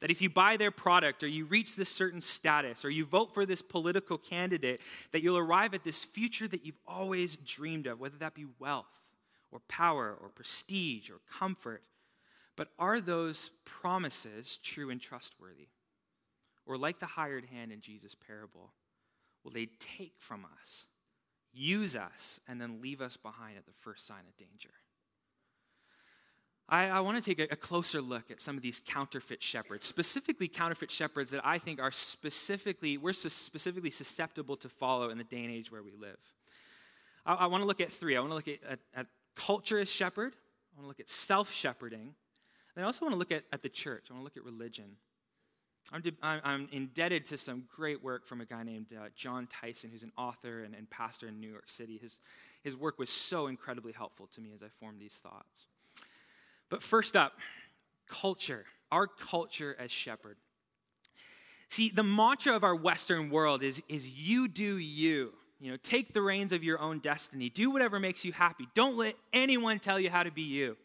That 0.02 0.12
if 0.12 0.22
you 0.22 0.30
buy 0.30 0.58
their 0.58 0.72
product 0.72 1.24
or 1.24 1.28
you 1.28 1.46
reach 1.46 1.76
this 1.76 1.90
certain 1.90 2.22
status 2.22 2.86
or 2.86 2.90
you 2.90 3.06
vote 3.06 3.34
for 3.34 3.46
this 3.46 3.62
political 3.62 4.18
candidate, 4.18 4.82
that 5.12 5.24
you'll 5.24 5.38
arrive 5.38 5.74
at 5.74 5.84
this 5.84 6.04
future 6.04 6.48
that 6.48 6.66
you've 6.66 6.80
always 6.88 7.36
dreamed 7.36 7.88
of, 7.88 8.00
whether 8.00 8.18
that 8.18 8.34
be 8.34 8.46
wealth 8.60 8.86
or 9.52 9.60
power 9.68 10.18
or 10.20 10.30
prestige 10.30 11.10
or 11.10 11.20
comfort. 11.32 11.84
But 12.56 12.70
are 12.80 13.02
those 13.02 13.52
promises 13.66 14.58
true 14.64 14.90
and 14.90 15.02
trustworthy? 15.02 15.68
Or 16.66 16.78
like 16.78 17.00
the 17.00 17.06
hired 17.06 17.46
hand 17.46 17.72
in 17.72 17.82
Jesus' 17.82 18.16
parable? 18.16 18.72
will 19.46 19.52
they 19.52 19.68
take 19.80 20.16
from 20.18 20.46
us, 20.60 20.88
use 21.54 21.96
us, 21.96 22.42
and 22.48 22.60
then 22.60 22.82
leave 22.82 23.00
us 23.00 23.16
behind 23.16 23.58
at 23.58 23.66
the 23.66 23.72
first 23.72 24.06
sign 24.06 24.24
of 24.28 24.36
danger? 24.36 24.72
I, 26.68 26.88
I 26.88 27.00
want 27.02 27.24
to 27.24 27.36
take 27.36 27.40
a, 27.40 27.54
a, 27.54 27.56
closer 27.56 28.02
look 28.02 28.32
at 28.32 28.42
some 28.42 28.58
of 28.58 28.64
these 28.64 28.82
counterfeit 28.84 29.44
shepherds, 29.44 29.86
specifically 29.86 30.48
counterfeit 30.48 30.90
shepherds 30.90 31.30
that 31.32 31.42
I 31.46 31.60
think 31.60 31.80
are 31.80 31.92
specifically, 31.92 32.98
we're 32.98 33.14
specifically 33.14 33.92
susceptible 33.92 34.58
to 34.58 34.70
follow 34.70 35.10
in 35.10 35.20
the 35.20 35.24
day 35.24 35.44
and 35.44 35.52
age 35.52 35.72
where 35.72 35.84
we 35.84 35.92
live. 35.92 36.18
I, 37.24 37.36
I 37.36 37.46
want 37.48 37.62
to 37.62 37.68
look 37.68 37.82
at 37.82 37.90
three. 37.90 38.16
I 38.16 38.20
want 38.20 38.32
to 38.32 38.36
look 38.36 38.48
at, 38.48 38.64
at, 38.68 38.80
at 38.96 39.08
culture 39.36 39.78
as 39.78 39.92
shepherd, 39.92 40.34
I 40.74 40.82
want 40.82 40.86
to 40.86 40.88
look 40.88 41.00
at 41.00 41.10
self 41.10 41.54
shepherding, 41.54 42.16
and 42.76 42.84
I 42.84 42.88
also 42.88 43.06
want 43.06 43.14
to 43.14 43.20
look 43.20 43.32
at, 43.32 43.44
at 43.54 43.62
the 43.62 43.70
church. 43.70 44.08
I 44.10 44.14
want 44.14 44.22
to 44.22 44.24
look 44.24 44.38
at 44.38 44.44
religion. 44.44 44.98
I'm, 45.94 46.02
I'm, 46.44 46.68
indebted 46.72 47.26
to 47.28 47.38
some 47.38 47.66
great 47.70 48.04
work 48.04 48.26
from 48.26 48.42
a 48.42 48.46
guy 48.46 48.64
named 48.64 48.88
uh, 48.92 49.10
Jon 49.16 49.48
Tyson, 49.48 49.92
who's 49.92 50.02
an 50.02 50.12
author 50.18 50.64
and, 50.64 50.74
and 50.74 50.90
pastor 50.90 51.28
in 51.28 51.40
New 51.40 51.50
York 51.50 51.70
City. 51.70 52.00
His, 52.02 52.18
his 52.64 52.76
work 52.76 52.98
was 52.98 53.12
so 53.12 53.46
incredibly 53.46 53.92
helpful 53.92 54.26
to 54.34 54.42
me 54.42 54.52
as 54.56 54.64
I 54.64 54.70
formed 54.80 55.00
these 55.00 55.14
thoughts. 55.14 55.68
But 56.70 56.82
first 56.82 57.16
up, 57.16 57.34
culture, 58.10 58.66
our 58.92 59.08
culture 59.08 59.76
as 59.80 59.92
shepherd. 59.92 60.38
See, 61.70 61.90
the 61.90 62.04
mantra 62.04 62.56
of 62.56 62.64
our 62.64 62.76
Western 62.76 63.30
world 63.30 63.64
is, 63.64 63.82
is 63.90 64.08
you 64.08 64.48
do 64.48 64.78
you. 64.78 65.34
You 65.60 65.72
know, 65.72 65.78
take 65.82 66.14
the 66.14 66.22
reins 66.22 66.52
of 66.52 66.64
your 66.64 66.80
own 66.80 67.00
destiny. 67.00 67.50
Do 67.50 67.72
whatever 67.72 68.00
makes 68.00 68.26
you 68.26 68.32
happy. 68.32 68.68
Don't 68.74 68.98
let 68.98 69.16
anyone 69.34 69.80
tell 69.80 70.00
you 70.00 70.10
how 70.10 70.24
to 70.24 70.32
be 70.32 70.44
you. 70.44 70.78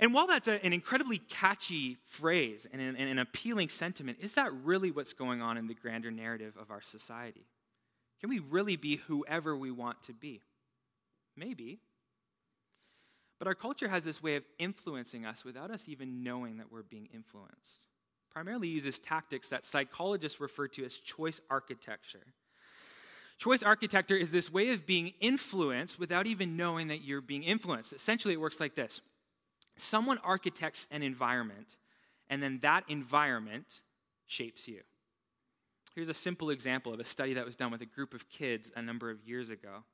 And 0.00 0.14
while 0.14 0.26
that's 0.26 0.48
a, 0.48 0.64
an 0.64 0.72
incredibly 0.72 1.18
catchy 1.18 1.98
phrase 2.06 2.66
and 2.72 2.80
an, 2.80 2.96
and 2.96 3.08
an 3.08 3.18
appealing 3.18 3.68
sentiment, 3.68 4.18
is 4.20 4.34
that 4.34 4.52
really 4.64 4.90
what's 4.90 5.12
going 5.12 5.42
on 5.42 5.56
in 5.56 5.66
the 5.66 5.74
grander 5.74 6.10
narrative 6.10 6.56
of 6.60 6.70
our 6.70 6.80
society? 6.80 7.46
Can 8.20 8.30
we 8.30 8.38
really 8.38 8.76
be 8.76 8.96
whoever 8.96 9.56
we 9.56 9.70
want 9.70 10.02
to 10.04 10.12
be? 10.12 10.42
Maybe. 11.36 11.80
But 13.40 13.48
our 13.48 13.54
culture 13.54 13.88
has 13.88 14.04
this 14.04 14.22
way 14.22 14.36
of 14.36 14.44
influencing 14.58 15.24
us 15.24 15.46
without 15.46 15.70
us 15.70 15.88
even 15.88 16.22
knowing 16.22 16.58
that 16.58 16.70
we're 16.70 16.82
being 16.82 17.08
influenced. 17.12 17.86
Primarily 18.30 18.68
uses 18.68 18.98
tactics 18.98 19.48
that 19.48 19.64
psychologists 19.64 20.40
refer 20.40 20.68
to 20.68 20.84
as 20.84 20.94
choice 20.94 21.40
architecture. 21.50 22.34
Choice 23.38 23.62
architecture 23.62 24.14
is 24.14 24.30
this 24.30 24.52
way 24.52 24.70
of 24.72 24.86
being 24.86 25.14
influenced 25.20 25.98
without 25.98 26.26
even 26.26 26.54
knowing 26.58 26.88
that 26.88 27.02
you're 27.02 27.22
being 27.22 27.42
influenced. 27.42 27.94
Essentially, 27.94 28.34
it 28.34 28.40
works 28.40 28.60
like 28.60 28.74
this 28.74 29.00
someone 29.76 30.18
architects 30.18 30.86
an 30.90 31.02
environment, 31.02 31.78
and 32.28 32.42
then 32.42 32.58
that 32.60 32.84
environment 32.88 33.80
shapes 34.26 34.68
you. 34.68 34.82
Here's 35.94 36.10
a 36.10 36.14
simple 36.14 36.50
example 36.50 36.92
of 36.92 37.00
a 37.00 37.04
study 37.04 37.32
that 37.32 37.46
was 37.46 37.56
done 37.56 37.70
with 37.70 37.80
a 37.80 37.86
group 37.86 38.12
of 38.12 38.28
kids 38.28 38.70
a 38.76 38.82
number 38.82 39.10
of 39.10 39.26
years 39.26 39.48
ago. 39.48 39.84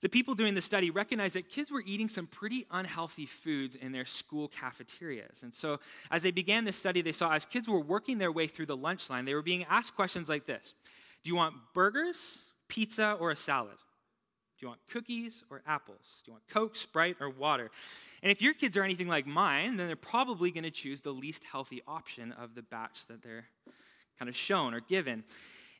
The 0.00 0.08
people 0.08 0.34
doing 0.34 0.54
the 0.54 0.62
study 0.62 0.90
recognized 0.90 1.34
that 1.34 1.50
kids 1.50 1.70
were 1.70 1.82
eating 1.84 2.08
some 2.08 2.26
pretty 2.26 2.66
unhealthy 2.70 3.26
foods 3.26 3.76
in 3.76 3.92
their 3.92 4.06
school 4.06 4.48
cafeterias. 4.48 5.42
And 5.42 5.54
so, 5.54 5.78
as 6.10 6.22
they 6.22 6.30
began 6.30 6.64
this 6.64 6.76
study, 6.76 7.02
they 7.02 7.12
saw 7.12 7.32
as 7.32 7.44
kids 7.44 7.68
were 7.68 7.80
working 7.80 8.18
their 8.18 8.32
way 8.32 8.46
through 8.46 8.66
the 8.66 8.76
lunch 8.76 9.10
line, 9.10 9.26
they 9.26 9.34
were 9.34 9.42
being 9.42 9.64
asked 9.64 9.94
questions 9.94 10.28
like 10.28 10.46
this 10.46 10.74
Do 11.22 11.30
you 11.30 11.36
want 11.36 11.54
burgers, 11.74 12.44
pizza, 12.68 13.16
or 13.20 13.30
a 13.30 13.36
salad? 13.36 13.76
Do 13.76 14.66
you 14.66 14.68
want 14.68 14.80
cookies 14.90 15.42
or 15.50 15.62
apples? 15.66 16.20
Do 16.24 16.30
you 16.30 16.32
want 16.34 16.48
Coke, 16.48 16.76
Sprite, 16.76 17.16
or 17.20 17.30
water? 17.30 17.70
And 18.22 18.30
if 18.30 18.42
your 18.42 18.52
kids 18.52 18.76
are 18.76 18.82
anything 18.82 19.08
like 19.08 19.26
mine, 19.26 19.76
then 19.76 19.86
they're 19.86 19.96
probably 19.96 20.50
going 20.50 20.64
to 20.64 20.70
choose 20.70 21.00
the 21.00 21.12
least 21.12 21.44
healthy 21.44 21.82
option 21.88 22.32
of 22.32 22.54
the 22.54 22.62
batch 22.62 23.06
that 23.06 23.22
they're 23.22 23.46
kind 24.18 24.28
of 24.28 24.36
shown 24.36 24.74
or 24.74 24.80
given. 24.80 25.24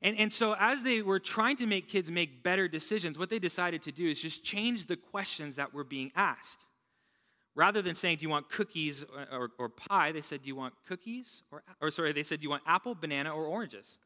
And, 0.03 0.19
and 0.19 0.33
so, 0.33 0.57
as 0.59 0.83
they 0.83 1.03
were 1.03 1.21
trying 1.21 1.57
to 1.57 1.67
make 1.67 1.89
kids 1.89 2.11
make 2.11 2.43
better 2.43 2.69
decisions, 2.69 3.19
what 3.19 3.29
they 3.29 3.39
decided 3.39 3.83
to 3.83 3.93
do 3.93 4.07
is 4.07 4.21
just 4.21 4.43
change 4.43 4.87
the 4.87 4.97
questions 4.97 5.57
that 5.57 5.75
were 5.75 5.85
being 5.85 6.11
asked. 6.17 6.65
Rather 7.55 7.83
than 7.83 7.95
saying, 7.95 8.19
Do 8.19 8.23
you 8.23 8.31
want 8.31 8.49
cookies 8.49 9.05
or, 9.05 9.41
or, 9.41 9.51
or 9.59 9.69
pie? 9.69 10.13
They 10.13 10.23
said, 10.23 10.43
Do 10.43 10.49
you 10.49 10.57
want 10.57 10.75
cookies? 10.87 11.43
Or, 11.51 11.63
or, 11.81 11.91
sorry, 11.91 12.13
they 12.13 12.23
said, 12.23 12.41
Do 12.41 12.45
you 12.45 12.51
want 12.51 12.63
apple, 12.67 12.95
banana, 12.95 13.31
or 13.31 13.45
oranges? 13.45 13.99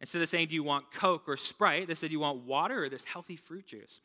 Instead 0.00 0.22
of 0.22 0.28
saying, 0.28 0.48
Do 0.48 0.54
you 0.54 0.62
want 0.62 0.90
Coke 0.92 1.24
or 1.26 1.36
Sprite? 1.36 1.88
They 1.88 1.94
said, 1.94 2.08
Do 2.08 2.12
you 2.12 2.20
want 2.20 2.46
water 2.46 2.84
or 2.84 2.88
this 2.88 3.04
healthy 3.04 3.36
fruit 3.36 3.66
juice? 3.66 4.00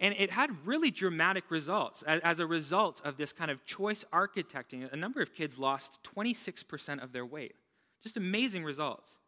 And 0.00 0.14
it 0.18 0.30
had 0.30 0.50
really 0.64 0.90
dramatic 0.90 1.50
results. 1.50 2.02
As, 2.02 2.20
as 2.20 2.38
a 2.38 2.46
result 2.46 3.00
of 3.04 3.16
this 3.16 3.32
kind 3.32 3.50
of 3.50 3.64
choice 3.64 4.04
architecting, 4.12 4.90
a 4.90 4.96
number 4.96 5.20
of 5.20 5.34
kids 5.34 5.58
lost 5.58 6.02
26% 6.16 7.02
of 7.02 7.12
their 7.12 7.26
weight. 7.26 7.54
Just 8.02 8.16
amazing 8.16 8.62
results. 8.62 9.18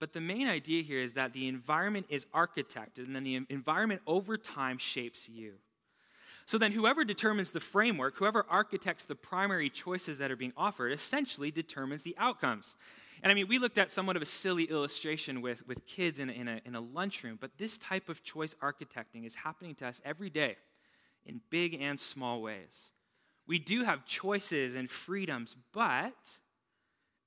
But 0.00 0.14
the 0.14 0.20
main 0.20 0.48
idea 0.48 0.82
here 0.82 0.98
is 0.98 1.12
that 1.12 1.34
the 1.34 1.46
environment 1.46 2.06
is 2.08 2.24
architected, 2.34 3.04
and 3.04 3.14
then 3.14 3.22
the 3.22 3.46
environment 3.50 4.00
over 4.06 4.38
time 4.38 4.78
shapes 4.78 5.28
you. 5.28 5.54
So 6.46 6.58
then, 6.58 6.72
whoever 6.72 7.04
determines 7.04 7.52
the 7.52 7.60
framework, 7.60 8.16
whoever 8.16 8.44
architects 8.48 9.04
the 9.04 9.14
primary 9.14 9.68
choices 9.68 10.18
that 10.18 10.32
are 10.32 10.36
being 10.36 10.54
offered, 10.56 10.90
essentially 10.90 11.52
determines 11.52 12.02
the 12.02 12.16
outcomes. 12.18 12.74
And 13.22 13.30
I 13.30 13.34
mean, 13.34 13.46
we 13.46 13.58
looked 13.58 13.78
at 13.78 13.90
somewhat 13.90 14.16
of 14.16 14.22
a 14.22 14.26
silly 14.26 14.64
illustration 14.64 15.42
with, 15.42 15.66
with 15.68 15.86
kids 15.86 16.18
in 16.18 16.30
in, 16.30 16.48
a, 16.48 16.60
in 16.64 16.74
a 16.74 16.80
lunchroom, 16.80 17.38
but 17.40 17.58
this 17.58 17.76
type 17.78 18.08
of 18.08 18.24
choice 18.24 18.54
architecting 18.62 19.26
is 19.26 19.34
happening 19.36 19.74
to 19.76 19.86
us 19.86 20.00
every 20.04 20.30
day 20.30 20.56
in 21.26 21.42
big 21.50 21.76
and 21.78 22.00
small 22.00 22.40
ways. 22.40 22.90
We 23.46 23.58
do 23.58 23.84
have 23.84 24.06
choices 24.06 24.74
and 24.74 24.90
freedoms, 24.90 25.54
but 25.72 26.40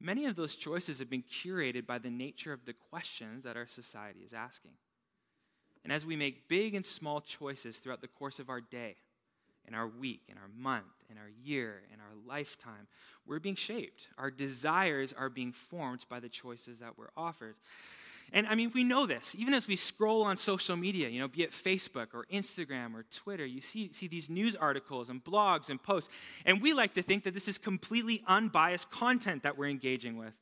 Many 0.03 0.25
of 0.25 0.35
those 0.35 0.55
choices 0.55 0.99
have 0.99 1.09
been 1.09 1.23
curated 1.23 1.87
by 1.87 1.97
the 1.97 2.09
nature 2.09 2.51
of 2.51 2.65
the 2.65 2.73
questions 2.73 3.45
that 3.45 3.55
our 3.55 3.67
society 3.67 4.19
is 4.19 4.33
asking. 4.33 4.73
And 5.85 5.93
as 5.93 6.05
we 6.05 6.17
make 6.17 6.49
big 6.49 6.75
and 6.75 6.85
small 6.85 7.21
choices 7.21 7.77
throughout 7.77 8.01
the 8.01 8.09
course 8.09 8.37
of 8.37 8.49
our 8.49 8.59
day, 8.59 8.97
in 9.65 9.73
our 9.73 9.87
week, 9.87 10.23
in 10.27 10.37
our 10.37 10.49
month, 10.57 11.05
in 11.09 11.17
our 11.17 11.29
year, 11.41 11.83
in 11.93 12.01
our 12.01 12.13
lifetime, 12.27 12.87
we're 13.25 13.39
being 13.39 13.55
shaped. 13.55 14.09
Our 14.17 14.29
desires 14.29 15.13
are 15.13 15.29
being 15.29 15.53
formed 15.53 16.05
by 16.09 16.19
the 16.19 16.27
choices 16.27 16.79
that 16.79 16.97
we're 16.97 17.11
offered. 17.15 17.55
And 18.31 18.47
I 18.47 18.55
mean, 18.55 18.71
we 18.73 18.83
know 18.83 19.05
this. 19.05 19.35
Even 19.37 19.53
as 19.53 19.67
we 19.67 19.75
scroll 19.75 20.23
on 20.23 20.37
social 20.37 20.75
media, 20.75 21.09
you 21.09 21.19
know, 21.19 21.27
be 21.27 21.43
it 21.43 21.51
Facebook 21.51 22.07
or 22.13 22.25
Instagram 22.31 22.95
or 22.95 23.03
Twitter, 23.03 23.45
you 23.45 23.61
see, 23.61 23.91
see 23.91 24.07
these 24.07 24.29
news 24.29 24.55
articles 24.55 25.09
and 25.09 25.23
blogs 25.23 25.69
and 25.69 25.81
posts. 25.81 26.09
And 26.45 26.61
we 26.61 26.73
like 26.73 26.93
to 26.95 27.01
think 27.01 27.23
that 27.25 27.33
this 27.33 27.47
is 27.47 27.57
completely 27.57 28.23
unbiased 28.27 28.89
content 28.89 29.43
that 29.43 29.57
we're 29.57 29.69
engaging 29.69 30.17
with. 30.17 30.33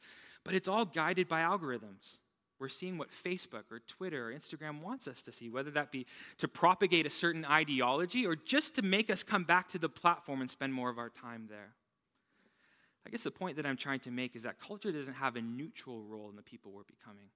But 0.44 0.54
it's 0.54 0.68
all 0.68 0.86
guided 0.86 1.28
by 1.28 1.42
algorithms. 1.42 2.18
We're 2.60 2.70
seeing 2.70 3.00
what 3.00 3.10
Facebook 3.10 3.64
or 3.72 3.80
Twitter 3.80 4.30
or 4.30 4.34
Instagram 4.34 4.82
wants 4.82 5.08
us 5.08 5.24
to 5.24 5.32
see, 5.32 5.50
whether 5.50 5.72
that 5.72 5.92
be 5.92 6.06
to 6.38 6.48
propagate 6.48 7.08
a 7.08 7.10
certain 7.10 7.44
ideology 7.44 8.26
or 8.26 8.36
just 8.36 8.76
to 8.76 8.84
make 8.84 9.10
us 9.10 9.24
come 9.24 9.44
back 9.44 9.70
to 9.70 9.80
the 9.80 9.90
platform 9.90 10.42
and 10.42 10.50
spend 10.50 10.72
more 10.72 10.90
of 10.90 11.00
our 11.00 11.10
time 11.10 11.48
there. 11.50 11.74
I 13.06 13.10
guess 13.10 13.24
the 13.24 13.32
point 13.32 13.56
that 13.58 13.66
I'm 13.66 13.78
trying 13.78 14.02
to 14.02 14.12
make 14.12 14.36
is 14.36 14.44
that 14.44 14.60
culture 14.60 14.92
doesn't 14.92 15.16
have 15.16 15.36
a 15.36 15.42
neutral 15.42 16.04
role 16.04 16.30
in 16.30 16.36
the 16.36 16.44
people 16.44 16.72
we're 16.72 16.84
becoming. 16.84 17.30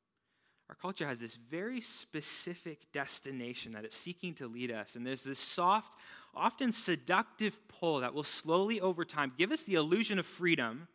Our 0.70 0.76
culture 0.76 1.06
has 1.06 1.20
this 1.20 1.36
very 1.36 1.80
specific 1.80 2.92
destination 2.92 3.74
that 3.74 3.86
it's 3.86 3.96
seeking 3.96 4.34
to 4.36 4.48
lead 4.48 4.72
us. 4.72 4.96
And 4.96 5.06
there's 5.06 5.24
this 5.24 5.38
soft, 5.38 5.96
often 6.34 6.72
seductive 6.72 7.60
pull 7.68 8.00
that 8.00 8.14
will 8.16 8.24
slowly, 8.24 8.82
over 8.82 9.06
time, 9.06 9.32
give 9.38 9.52
us 9.52 9.64
the 9.64 9.76
illusion 9.76 10.18
of 10.18 10.26
freedom, 10.26 10.88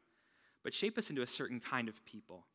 but 0.65 0.75
shape 0.75 0.99
us 0.99 1.09
into 1.09 1.23
a 1.23 1.27
certain 1.27 1.61
kind 1.61 1.89
of 1.89 2.05
people. 2.05 2.47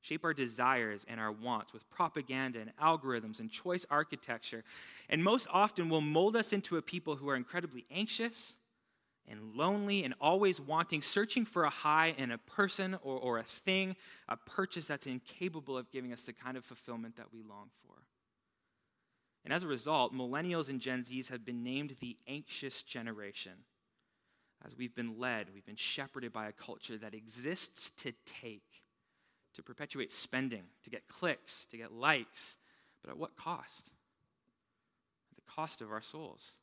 Shape 0.00 0.24
our 0.24 0.32
desires 0.32 1.04
and 1.08 1.20
our 1.20 1.32
wants 1.32 1.72
with 1.72 1.88
propaganda 1.90 2.60
and 2.60 2.74
algorithms 2.76 3.40
and 3.40 3.50
choice 3.50 3.84
architecture. 3.90 4.64
And 5.10 5.22
most 5.22 5.48
often 5.50 5.88
will 5.88 6.00
mold 6.00 6.36
us 6.36 6.52
into 6.52 6.76
a 6.76 6.82
people 6.82 7.16
who 7.16 7.28
are 7.28 7.36
incredibly 7.36 7.84
anxious, 7.90 8.54
and 9.28 9.54
lonely 9.56 10.04
and 10.04 10.14
always 10.20 10.60
wanting, 10.60 11.02
searching 11.02 11.44
for 11.44 11.64
a 11.64 11.70
high 11.70 12.14
in 12.16 12.30
a 12.30 12.38
person 12.38 12.94
or, 13.02 13.18
or 13.18 13.38
a 13.38 13.42
thing, 13.42 13.96
a 14.28 14.36
purchase 14.36 14.86
that's 14.86 15.06
incapable 15.06 15.76
of 15.76 15.90
giving 15.90 16.12
us 16.12 16.22
the 16.22 16.32
kind 16.32 16.56
of 16.56 16.64
fulfillment 16.64 17.16
that 17.16 17.32
we 17.32 17.42
long 17.42 17.70
for. 17.82 17.94
And 19.44 19.52
as 19.52 19.62
a 19.62 19.68
result, 19.68 20.14
millennials 20.14 20.68
and 20.68 20.80
Gen 20.80 21.04
Zs 21.04 21.30
have 21.30 21.44
been 21.44 21.62
named 21.62 21.96
the 22.00 22.16
anxious 22.26 22.82
generation. 22.82 23.52
As 24.64 24.76
we've 24.76 24.94
been 24.94 25.18
led, 25.18 25.48
we've 25.54 25.66
been 25.66 25.76
shepherded 25.76 26.32
by 26.32 26.48
a 26.48 26.52
culture 26.52 26.96
that 26.98 27.14
exists 27.14 27.90
to 27.98 28.12
take, 28.24 28.82
to 29.54 29.62
perpetuate 29.62 30.10
spending, 30.10 30.64
to 30.82 30.90
get 30.90 31.06
clicks, 31.08 31.66
to 31.66 31.76
get 31.76 31.92
likes, 31.92 32.56
but 33.02 33.10
at 33.10 33.18
what 33.18 33.36
cost? 33.36 33.90
At 35.30 35.36
the 35.36 35.52
cost 35.52 35.80
of 35.80 35.92
our 35.92 36.02
souls 36.02 36.54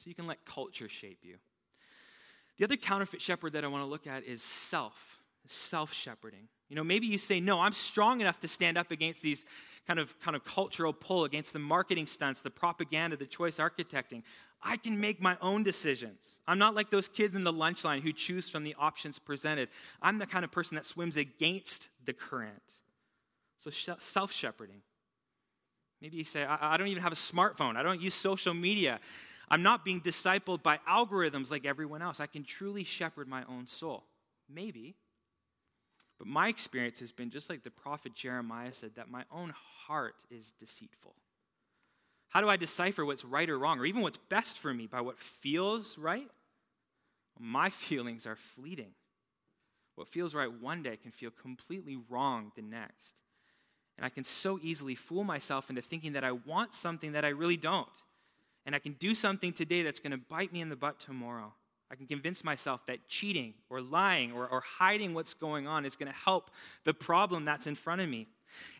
so 0.00 0.08
you 0.08 0.14
can 0.14 0.26
let 0.26 0.44
culture 0.46 0.88
shape 0.88 1.18
you. 1.22 1.36
The 2.56 2.64
other 2.64 2.76
counterfeit 2.76 3.20
shepherd 3.20 3.52
that 3.52 3.64
I 3.64 3.68
want 3.68 3.84
to 3.84 3.88
look 3.88 4.06
at 4.06 4.24
is 4.24 4.42
self, 4.42 5.18
self 5.46 5.92
shepherding. 5.92 6.48
You 6.70 6.76
know, 6.76 6.84
maybe 6.84 7.06
you 7.06 7.18
say, 7.18 7.38
no, 7.38 7.60
I'm 7.60 7.74
strong 7.74 8.20
enough 8.20 8.40
to 8.40 8.48
stand 8.48 8.78
up 8.78 8.90
against 8.90 9.22
these 9.22 9.44
kind 9.86 9.98
of, 9.98 10.18
kind 10.20 10.36
of 10.36 10.44
cultural 10.44 10.92
pull, 10.92 11.24
against 11.24 11.52
the 11.52 11.58
marketing 11.58 12.06
stunts, 12.06 12.40
the 12.40 12.50
propaganda, 12.50 13.16
the 13.16 13.26
choice 13.26 13.58
architecting. 13.58 14.22
I 14.62 14.76
can 14.76 15.00
make 15.00 15.20
my 15.20 15.36
own 15.42 15.62
decisions. 15.62 16.40
I'm 16.46 16.58
not 16.58 16.74
like 16.74 16.90
those 16.90 17.08
kids 17.08 17.34
in 17.34 17.44
the 17.44 17.52
lunch 17.52 17.84
line 17.84 18.02
who 18.02 18.12
choose 18.12 18.48
from 18.48 18.62
the 18.62 18.74
options 18.78 19.18
presented. 19.18 19.68
I'm 20.00 20.18
the 20.18 20.26
kind 20.26 20.44
of 20.44 20.50
person 20.50 20.76
that 20.76 20.86
swims 20.86 21.16
against 21.16 21.90
the 22.04 22.12
current. 22.12 22.62
So, 23.58 23.70
self 23.70 24.32
shepherding. 24.32 24.80
Maybe 26.00 26.16
you 26.16 26.24
say, 26.24 26.44
I, 26.44 26.74
I 26.74 26.76
don't 26.78 26.88
even 26.88 27.02
have 27.02 27.12
a 27.12 27.16
smartphone. 27.16 27.76
I 27.76 27.82
don't 27.82 28.00
use 28.00 28.14
social 28.14 28.54
media. 28.54 29.00
I'm 29.50 29.62
not 29.62 29.84
being 29.84 30.00
discipled 30.00 30.62
by 30.62 30.78
algorithms 30.88 31.50
like 31.50 31.66
everyone 31.66 32.02
else. 32.02 32.20
I 32.20 32.26
can 32.26 32.44
truly 32.44 32.84
shepherd 32.84 33.26
my 33.26 33.42
own 33.48 33.66
soul. 33.66 34.04
Maybe. 34.48 34.94
But 36.18 36.28
my 36.28 36.48
experience 36.48 37.00
has 37.00 37.10
been 37.10 37.30
just 37.30 37.50
like 37.50 37.62
the 37.62 37.70
prophet 37.70 38.14
Jeremiah 38.14 38.72
said 38.72 38.94
that 38.94 39.10
my 39.10 39.24
own 39.32 39.52
heart 39.86 40.14
is 40.30 40.52
deceitful. 40.52 41.16
How 42.28 42.40
do 42.40 42.48
I 42.48 42.56
decipher 42.56 43.04
what's 43.04 43.24
right 43.24 43.50
or 43.50 43.58
wrong, 43.58 43.80
or 43.80 43.86
even 43.86 44.02
what's 44.02 44.16
best 44.16 44.58
for 44.58 44.72
me 44.72 44.86
by 44.86 45.00
what 45.00 45.18
feels 45.18 45.98
right? 45.98 46.28
My 47.40 47.70
feelings 47.70 48.26
are 48.26 48.36
fleeting. 48.36 48.92
What 49.96 50.08
feels 50.08 50.34
right 50.34 50.52
one 50.52 50.82
day 50.82 50.96
can 50.96 51.10
feel 51.10 51.30
completely 51.30 51.98
wrong 52.08 52.52
the 52.54 52.62
next. 52.62 53.20
And 53.96 54.06
I 54.06 54.10
can 54.10 54.22
so 54.22 54.60
easily 54.62 54.94
fool 54.94 55.24
myself 55.24 55.68
into 55.68 55.82
thinking 55.82 56.12
that 56.12 56.24
I 56.24 56.32
want 56.32 56.72
something 56.72 57.12
that 57.12 57.24
I 57.24 57.28
really 57.30 57.56
don't 57.56 57.88
and 58.66 58.74
I 58.74 58.78
can 58.78 58.92
do 58.94 59.14
something 59.14 59.52
today 59.52 59.82
that's 59.82 60.00
going 60.00 60.12
to 60.12 60.18
bite 60.18 60.52
me 60.52 60.60
in 60.60 60.68
the 60.68 60.76
butt 60.76 61.00
tomorrow. 61.00 61.54
I 61.90 61.96
can 61.96 62.06
convince 62.06 62.44
myself 62.44 62.86
that 62.86 63.08
cheating 63.08 63.54
or 63.68 63.80
lying 63.80 64.32
or, 64.32 64.46
or 64.46 64.60
hiding 64.60 65.12
what's 65.12 65.34
going 65.34 65.66
on 65.66 65.84
is 65.84 65.96
going 65.96 66.10
to 66.10 66.18
help 66.18 66.50
the 66.84 66.94
problem 66.94 67.44
that's 67.44 67.66
in 67.66 67.74
front 67.74 68.00
of 68.00 68.08
me. 68.08 68.28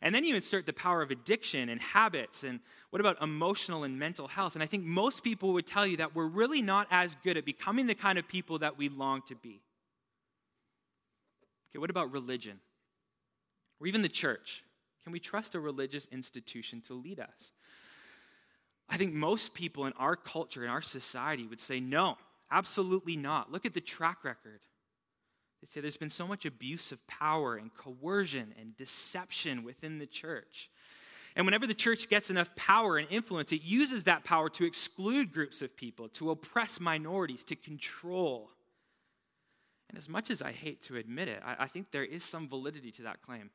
And 0.00 0.14
then 0.14 0.24
you 0.24 0.36
insert 0.36 0.66
the 0.66 0.72
power 0.72 1.02
of 1.02 1.10
addiction 1.10 1.68
and 1.68 1.80
habits. 1.80 2.44
And 2.44 2.60
what 2.90 3.00
about 3.00 3.20
emotional 3.20 3.84
and 3.84 3.98
mental 3.98 4.28
health? 4.28 4.54
And 4.54 4.62
I 4.62 4.66
think 4.66 4.84
most 4.84 5.24
people 5.24 5.52
would 5.54 5.66
tell 5.66 5.86
you 5.86 5.96
that 5.98 6.14
we're 6.14 6.26
really 6.26 6.62
not 6.62 6.86
as 6.90 7.16
good 7.24 7.36
at 7.36 7.44
becoming 7.44 7.86
the 7.86 7.94
kind 7.94 8.18
of 8.18 8.28
people 8.28 8.58
that 8.60 8.78
we 8.78 8.88
long 8.88 9.22
to 9.26 9.34
be. 9.34 9.60
Okay, 11.70 11.78
what 11.78 11.90
about 11.90 12.12
religion? 12.12 12.60
Or 13.80 13.86
even 13.86 14.02
the 14.02 14.08
church? 14.08 14.64
Can 15.02 15.12
we 15.12 15.20
trust 15.20 15.54
a 15.54 15.60
religious 15.60 16.06
institution 16.12 16.80
to 16.82 16.94
lead 16.94 17.18
us? 17.18 17.52
I 18.90 18.96
think 18.96 19.14
most 19.14 19.54
people 19.54 19.86
in 19.86 19.92
our 19.94 20.16
culture, 20.16 20.64
in 20.64 20.70
our 20.70 20.82
society, 20.82 21.46
would 21.46 21.60
say 21.60 21.78
no, 21.78 22.18
absolutely 22.50 23.16
not. 23.16 23.52
Look 23.52 23.64
at 23.64 23.72
the 23.72 23.80
track 23.80 24.24
record. 24.24 24.60
They 25.60 25.66
say 25.68 25.80
there's 25.80 25.96
been 25.96 26.10
so 26.10 26.26
much 26.26 26.44
abuse 26.44 26.90
of 26.90 27.06
power 27.06 27.54
and 27.54 27.72
coercion 27.74 28.52
and 28.58 28.76
deception 28.76 29.62
within 29.62 29.98
the 29.98 30.06
church. 30.06 30.70
And 31.36 31.46
whenever 31.46 31.66
the 31.66 31.74
church 31.74 32.08
gets 32.08 32.30
enough 32.30 32.54
power 32.56 32.96
and 32.96 33.06
influence, 33.10 33.52
it 33.52 33.62
uses 33.62 34.04
that 34.04 34.24
power 34.24 34.48
to 34.50 34.66
exclude 34.66 35.32
groups 35.32 35.62
of 35.62 35.76
people, 35.76 36.08
to 36.10 36.30
oppress 36.30 36.80
minorities, 36.80 37.44
to 37.44 37.56
control. 37.56 38.50
And 39.88 39.98
as 39.98 40.08
much 40.08 40.30
as 40.30 40.42
I 40.42 40.50
hate 40.50 40.82
to 40.82 40.96
admit 40.96 41.28
it, 41.28 41.40
I, 41.44 41.64
I 41.64 41.66
think 41.68 41.92
there 41.92 42.04
is 42.04 42.24
some 42.24 42.48
validity 42.48 42.90
to 42.92 43.02
that 43.02 43.22
claim. 43.22 43.50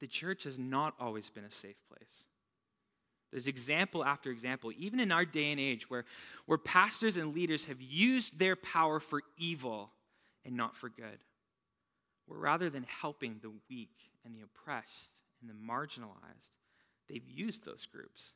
The 0.00 0.06
church 0.06 0.44
has 0.44 0.58
not 0.58 0.94
always 1.00 1.30
been 1.30 1.44
a 1.44 1.50
safe 1.50 1.76
place. 1.88 2.26
There's 3.34 3.48
example 3.48 4.04
after 4.04 4.30
example, 4.30 4.70
even 4.78 5.00
in 5.00 5.10
our 5.10 5.24
day 5.24 5.50
and 5.50 5.58
age, 5.58 5.90
where, 5.90 6.04
where 6.46 6.56
pastors 6.56 7.16
and 7.16 7.34
leaders 7.34 7.64
have 7.64 7.82
used 7.82 8.38
their 8.38 8.54
power 8.54 9.00
for 9.00 9.22
evil 9.36 9.90
and 10.44 10.56
not 10.56 10.76
for 10.76 10.88
good. 10.88 11.18
Where 12.26 12.38
rather 12.38 12.70
than 12.70 12.84
helping 12.84 13.40
the 13.42 13.50
weak 13.68 14.12
and 14.24 14.36
the 14.36 14.42
oppressed 14.42 15.10
and 15.40 15.50
the 15.50 15.54
marginalized, 15.54 16.52
they've 17.08 17.28
used 17.28 17.64
those 17.64 17.86
groups 17.86 18.34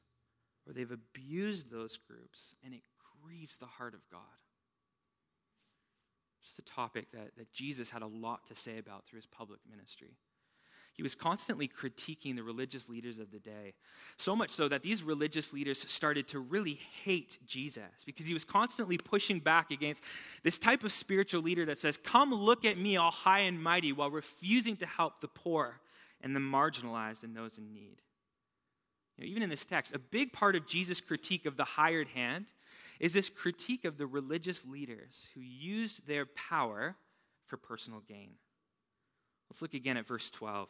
or 0.66 0.72
they've 0.72 0.90
abused 0.90 1.70
those 1.70 1.96
groups, 1.96 2.56
and 2.64 2.74
it 2.74 2.82
grieves 3.22 3.56
the 3.56 3.66
heart 3.66 3.94
of 3.94 4.00
God. 4.10 4.20
It's 6.42 6.58
a 6.58 6.62
topic 6.62 7.12
that, 7.12 7.36
that 7.36 7.52
Jesus 7.52 7.90
had 7.90 8.02
a 8.02 8.08
lot 8.08 8.48
to 8.48 8.56
say 8.56 8.78
about 8.78 9.06
through 9.06 9.18
his 9.18 9.26
public 9.26 9.60
ministry. 9.70 10.16
He 10.98 11.02
was 11.04 11.14
constantly 11.14 11.68
critiquing 11.68 12.34
the 12.34 12.42
religious 12.42 12.88
leaders 12.88 13.20
of 13.20 13.30
the 13.30 13.38
day. 13.38 13.74
So 14.16 14.34
much 14.34 14.50
so 14.50 14.66
that 14.66 14.82
these 14.82 15.04
religious 15.04 15.52
leaders 15.52 15.78
started 15.88 16.26
to 16.28 16.40
really 16.40 16.80
hate 17.04 17.38
Jesus 17.46 17.84
because 18.04 18.26
he 18.26 18.32
was 18.32 18.44
constantly 18.44 18.98
pushing 18.98 19.38
back 19.38 19.70
against 19.70 20.02
this 20.42 20.58
type 20.58 20.82
of 20.82 20.90
spiritual 20.90 21.40
leader 21.40 21.64
that 21.66 21.78
says, 21.78 21.96
Come 21.96 22.34
look 22.34 22.64
at 22.64 22.78
me, 22.78 22.96
all 22.96 23.12
high 23.12 23.38
and 23.38 23.62
mighty, 23.62 23.92
while 23.92 24.10
refusing 24.10 24.76
to 24.78 24.86
help 24.86 25.20
the 25.20 25.28
poor 25.28 25.80
and 26.20 26.34
the 26.34 26.40
marginalized 26.40 27.22
and 27.22 27.36
those 27.36 27.58
in 27.58 27.72
need. 27.72 28.02
You 29.16 29.24
know, 29.24 29.30
even 29.30 29.44
in 29.44 29.50
this 29.50 29.64
text, 29.64 29.94
a 29.94 30.00
big 30.00 30.32
part 30.32 30.56
of 30.56 30.66
Jesus' 30.66 31.00
critique 31.00 31.46
of 31.46 31.56
the 31.56 31.64
hired 31.64 32.08
hand 32.08 32.46
is 32.98 33.12
this 33.12 33.30
critique 33.30 33.84
of 33.84 33.98
the 33.98 34.06
religious 34.08 34.66
leaders 34.66 35.28
who 35.32 35.42
used 35.42 36.08
their 36.08 36.26
power 36.26 36.96
for 37.46 37.56
personal 37.56 38.00
gain. 38.00 38.32
Let's 39.48 39.62
look 39.62 39.74
again 39.74 39.96
at 39.96 40.08
verse 40.08 40.28
12 40.30 40.68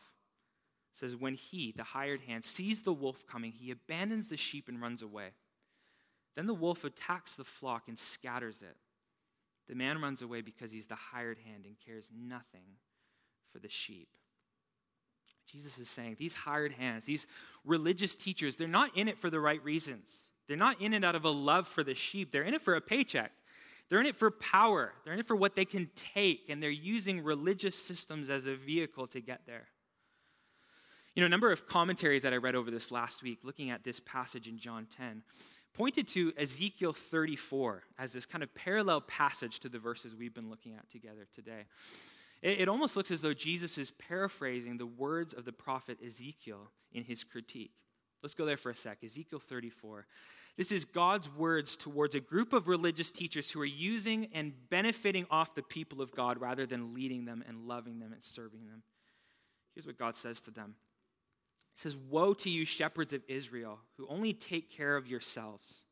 says, 0.98 1.16
When 1.16 1.34
he, 1.34 1.72
the 1.76 1.84
hired 1.84 2.20
hand, 2.22 2.44
sees 2.44 2.82
the 2.82 2.92
wolf 2.92 3.26
coming, 3.26 3.52
he 3.52 3.70
abandons 3.70 4.28
the 4.28 4.36
sheep 4.36 4.68
and 4.68 4.80
runs 4.80 5.02
away. 5.02 5.30
Then 6.36 6.46
the 6.46 6.54
wolf 6.54 6.84
attacks 6.84 7.34
the 7.34 7.44
flock 7.44 7.84
and 7.88 7.98
scatters 7.98 8.62
it. 8.62 8.76
The 9.68 9.74
man 9.74 10.00
runs 10.00 10.22
away 10.22 10.40
because 10.40 10.70
he's 10.70 10.86
the 10.86 10.94
hired 10.94 11.38
hand 11.44 11.64
and 11.66 11.76
cares 11.84 12.10
nothing 12.16 12.76
for 13.52 13.58
the 13.58 13.68
sheep. 13.68 14.08
Jesus 15.50 15.78
is 15.78 15.88
saying 15.88 16.16
these 16.18 16.34
hired 16.34 16.72
hands, 16.72 17.06
these 17.06 17.26
religious 17.64 18.14
teachers, 18.14 18.56
they're 18.56 18.68
not 18.68 18.96
in 18.96 19.08
it 19.08 19.18
for 19.18 19.30
the 19.30 19.40
right 19.40 19.62
reasons. 19.64 20.28
They're 20.46 20.56
not 20.56 20.80
in 20.80 20.94
it 20.94 21.04
out 21.04 21.14
of 21.14 21.24
a 21.24 21.30
love 21.30 21.66
for 21.66 21.82
the 21.82 21.94
sheep. 21.94 22.32
They're 22.32 22.42
in 22.42 22.54
it 22.54 22.62
for 22.62 22.74
a 22.74 22.80
paycheck. 22.80 23.32
They're 23.88 24.00
in 24.00 24.06
it 24.06 24.16
for 24.16 24.30
power. 24.30 24.92
They're 25.04 25.14
in 25.14 25.20
it 25.20 25.26
for 25.26 25.36
what 25.36 25.54
they 25.54 25.64
can 25.64 25.90
take, 25.94 26.48
and 26.48 26.62
they're 26.62 26.70
using 26.70 27.22
religious 27.22 27.74
systems 27.74 28.28
as 28.28 28.46
a 28.46 28.54
vehicle 28.54 29.06
to 29.08 29.20
get 29.20 29.42
there. 29.46 29.68
You 31.18 31.22
know, 31.22 31.26
a 31.26 31.30
number 31.30 31.50
of 31.50 31.66
commentaries 31.66 32.22
that 32.22 32.32
I 32.32 32.36
read 32.36 32.54
over 32.54 32.70
this 32.70 32.92
last 32.92 33.24
week, 33.24 33.40
looking 33.42 33.70
at 33.70 33.82
this 33.82 33.98
passage 33.98 34.46
in 34.46 34.56
John 34.56 34.86
10, 34.86 35.24
pointed 35.74 36.06
to 36.10 36.32
Ezekiel 36.36 36.92
34 36.92 37.82
as 37.98 38.12
this 38.12 38.24
kind 38.24 38.44
of 38.44 38.54
parallel 38.54 39.00
passage 39.00 39.58
to 39.58 39.68
the 39.68 39.80
verses 39.80 40.14
we've 40.14 40.32
been 40.32 40.48
looking 40.48 40.74
at 40.76 40.88
together 40.88 41.26
today. 41.34 41.64
It, 42.40 42.60
it 42.60 42.68
almost 42.68 42.96
looks 42.96 43.10
as 43.10 43.20
though 43.20 43.34
Jesus 43.34 43.78
is 43.78 43.90
paraphrasing 43.90 44.78
the 44.78 44.86
words 44.86 45.34
of 45.34 45.44
the 45.44 45.50
prophet 45.50 45.98
Ezekiel 46.06 46.70
in 46.92 47.02
his 47.02 47.24
critique. 47.24 47.72
Let's 48.22 48.34
go 48.34 48.46
there 48.46 48.56
for 48.56 48.70
a 48.70 48.76
sec. 48.76 48.98
Ezekiel 49.02 49.40
34. 49.40 50.06
This 50.56 50.70
is 50.70 50.84
God's 50.84 51.28
words 51.28 51.76
towards 51.76 52.14
a 52.14 52.20
group 52.20 52.52
of 52.52 52.68
religious 52.68 53.10
teachers 53.10 53.50
who 53.50 53.60
are 53.60 53.64
using 53.64 54.28
and 54.32 54.52
benefiting 54.70 55.26
off 55.32 55.56
the 55.56 55.64
people 55.64 56.00
of 56.00 56.12
God 56.12 56.40
rather 56.40 56.64
than 56.64 56.94
leading 56.94 57.24
them 57.24 57.42
and 57.48 57.66
loving 57.66 57.98
them 57.98 58.12
and 58.12 58.22
serving 58.22 58.66
them. 58.66 58.84
Here's 59.74 59.84
what 59.84 59.98
God 59.98 60.14
says 60.14 60.40
to 60.42 60.52
them 60.52 60.76
says, 61.78 61.96
Woe 61.96 62.34
to 62.34 62.50
you, 62.50 62.64
shepherds 62.64 63.12
of 63.12 63.22
Israel, 63.28 63.78
who 63.96 64.06
only 64.08 64.32
take 64.32 64.68
care 64.68 64.96
of 64.96 65.06
yourselves. 65.06 65.84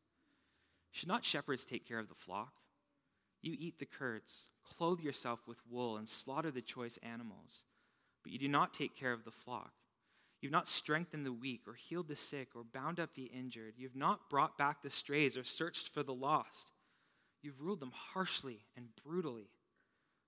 Should 0.91 1.09
not 1.09 1.25
shepherds 1.25 1.65
take 1.65 1.87
care 1.87 2.01
of 2.01 2.09
the 2.09 2.15
flock? 2.15 2.55
You 3.41 3.55
eat 3.57 3.79
the 3.79 3.87
curds, 3.87 4.49
clothe 4.65 4.99
yourself 5.01 5.47
with 5.47 5.59
wool, 5.71 5.97
and 5.97 6.09
slaughter 6.09 6.51
the 6.51 6.61
choice 6.61 6.99
animals, 7.05 7.65
but 8.25 8.33
you 8.33 8.39
do 8.39 8.49
not 8.49 8.75
take 8.75 8.97
care 8.97 9.13
of 9.13 9.25
the 9.25 9.31
flock. 9.31 9.75
You've 10.41 10.51
not 10.51 10.67
strengthened 10.67 11.25
the 11.25 11.33
weak, 11.33 11.63
or 11.69 11.75
healed 11.75 12.09
the 12.09 12.17
sick, 12.17 12.49
or 12.57 12.65
bound 12.65 12.99
up 12.99 13.15
the 13.15 13.27
injured. 13.27 13.75
You've 13.77 13.95
not 13.95 14.29
brought 14.29 14.59
back 14.59 14.83
the 14.83 14.91
strays, 14.91 15.37
or 15.37 15.45
searched 15.45 15.95
for 15.95 16.03
the 16.03 16.13
lost. 16.13 16.73
You've 17.43 17.61
ruled 17.61 17.79
them 17.79 17.93
harshly 17.95 18.65
and 18.77 18.89
brutally. 19.05 19.51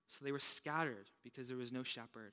So 0.07 0.23
they 0.23 0.31
were 0.31 0.39
scattered 0.39 1.09
because 1.21 1.49
there 1.49 1.57
was 1.57 1.73
no 1.73 1.83
shepherd. 1.83 2.31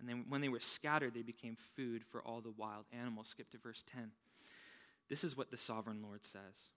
And 0.00 0.08
then 0.08 0.26
when 0.28 0.40
they 0.40 0.48
were 0.48 0.60
scattered, 0.60 1.14
they 1.14 1.22
became 1.22 1.56
food 1.76 2.04
for 2.04 2.20
all 2.22 2.40
the 2.40 2.52
wild 2.56 2.84
animals. 2.92 3.28
Skip 3.28 3.50
to 3.50 3.58
verse 3.58 3.84
10. 3.92 4.12
This 5.08 5.24
is 5.24 5.36
what 5.36 5.50
the 5.50 5.56
sovereign 5.56 6.02
Lord 6.02 6.24
says. 6.24 6.70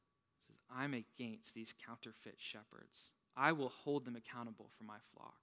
He 0.47 0.53
says, 0.53 0.63
I'm 0.75 0.93
against 0.93 1.53
these 1.53 1.73
counterfeit 1.85 2.35
shepherds. 2.37 3.09
I 3.35 3.51
will 3.51 3.69
hold 3.69 4.05
them 4.05 4.15
accountable 4.15 4.69
for 4.77 4.83
my 4.83 4.97
flock. 5.13 5.35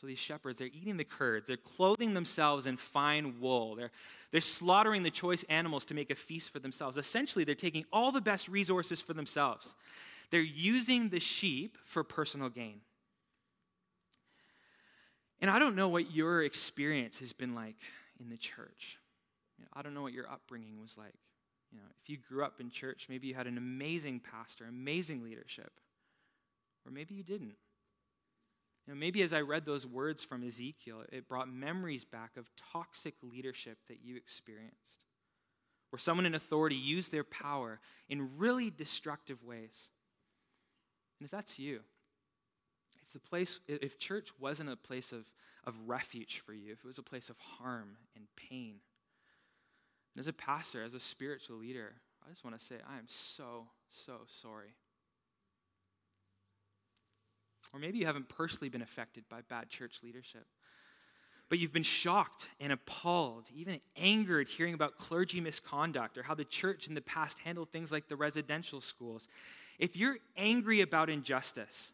So 0.00 0.06
these 0.06 0.18
shepherds, 0.18 0.58
they're 0.58 0.68
eating 0.68 0.98
the 0.98 1.04
curds. 1.04 1.48
They're 1.48 1.56
clothing 1.56 2.12
themselves 2.12 2.66
in 2.66 2.76
fine 2.76 3.40
wool. 3.40 3.76
They're, 3.76 3.90
they're 4.30 4.42
slaughtering 4.42 5.02
the 5.02 5.10
choice 5.10 5.42
animals 5.48 5.86
to 5.86 5.94
make 5.94 6.10
a 6.10 6.14
feast 6.14 6.50
for 6.50 6.58
themselves. 6.58 6.98
Essentially, 6.98 7.44
they're 7.44 7.54
taking 7.54 7.86
all 7.90 8.12
the 8.12 8.20
best 8.20 8.46
resources 8.48 9.00
for 9.00 9.14
themselves. 9.14 9.74
They're 10.30 10.40
using 10.42 11.08
the 11.08 11.20
sheep 11.20 11.78
for 11.84 12.04
personal 12.04 12.50
gain. 12.50 12.80
And 15.40 15.50
I 15.50 15.58
don't 15.58 15.76
know 15.76 15.88
what 15.88 16.12
your 16.12 16.42
experience 16.42 17.18
has 17.18 17.32
been 17.32 17.54
like 17.54 17.76
in 18.20 18.30
the 18.30 18.36
church. 18.36 18.98
You 19.58 19.64
know, 19.64 19.68
I 19.74 19.82
don't 19.82 19.94
know 19.94 20.02
what 20.02 20.12
your 20.12 20.30
upbringing 20.30 20.80
was 20.80 20.96
like. 20.96 21.14
You 21.72 21.78
know, 21.78 21.84
if 22.02 22.08
you 22.08 22.16
grew 22.16 22.44
up 22.44 22.60
in 22.60 22.70
church, 22.70 23.06
maybe 23.08 23.26
you 23.26 23.34
had 23.34 23.46
an 23.46 23.58
amazing 23.58 24.20
pastor, 24.20 24.64
amazing 24.66 25.22
leadership, 25.22 25.72
or 26.86 26.92
maybe 26.92 27.14
you 27.14 27.22
didn't. 27.22 27.56
You 28.86 28.94
know, 28.94 29.00
maybe 29.00 29.22
as 29.22 29.32
I 29.32 29.40
read 29.40 29.66
those 29.66 29.86
words 29.86 30.22
from 30.22 30.46
Ezekiel, 30.46 31.02
it 31.10 31.28
brought 31.28 31.48
memories 31.48 32.04
back 32.04 32.36
of 32.36 32.50
toxic 32.72 33.14
leadership 33.22 33.78
that 33.88 33.98
you 34.04 34.16
experienced, 34.16 35.04
where 35.90 35.98
someone 35.98 36.24
in 36.24 36.34
authority 36.34 36.76
used 36.76 37.10
their 37.10 37.24
power 37.24 37.80
in 38.08 38.38
really 38.38 38.70
destructive 38.70 39.42
ways. 39.42 39.90
And 41.18 41.24
if 41.24 41.30
that's 41.32 41.58
you, 41.58 41.80
the 43.12 43.20
place, 43.20 43.60
if 43.68 43.98
church 43.98 44.30
wasn't 44.38 44.70
a 44.70 44.76
place 44.76 45.12
of, 45.12 45.24
of 45.64 45.76
refuge 45.86 46.40
for 46.40 46.52
you, 46.52 46.72
if 46.72 46.80
it 46.80 46.84
was 46.84 46.98
a 46.98 47.02
place 47.02 47.28
of 47.28 47.38
harm 47.38 47.96
and 48.14 48.26
pain, 48.36 48.80
and 50.14 50.20
as 50.20 50.26
a 50.26 50.32
pastor, 50.32 50.82
as 50.82 50.94
a 50.94 51.00
spiritual 51.00 51.58
leader, 51.58 51.92
I 52.26 52.30
just 52.30 52.44
want 52.44 52.58
to 52.58 52.64
say, 52.64 52.76
I 52.88 52.98
am 52.98 53.04
so, 53.06 53.66
so 53.90 54.20
sorry. 54.26 54.74
Or 57.72 57.78
maybe 57.78 57.98
you 57.98 58.06
haven't 58.06 58.28
personally 58.28 58.68
been 58.68 58.82
affected 58.82 59.24
by 59.28 59.42
bad 59.42 59.68
church 59.68 60.02
leadership, 60.02 60.46
but 61.48 61.58
you've 61.58 61.72
been 61.72 61.82
shocked 61.82 62.48
and 62.58 62.72
appalled, 62.72 63.48
even 63.54 63.80
angered 63.96 64.48
hearing 64.48 64.74
about 64.74 64.96
clergy 64.96 65.40
misconduct 65.40 66.16
or 66.18 66.22
how 66.22 66.34
the 66.34 66.44
church 66.44 66.88
in 66.88 66.94
the 66.94 67.00
past 67.00 67.40
handled 67.40 67.70
things 67.70 67.92
like 67.92 68.08
the 68.08 68.16
residential 68.16 68.80
schools. 68.80 69.28
If 69.78 69.96
you're 69.96 70.16
angry 70.36 70.80
about 70.80 71.10
injustice, 71.10 71.92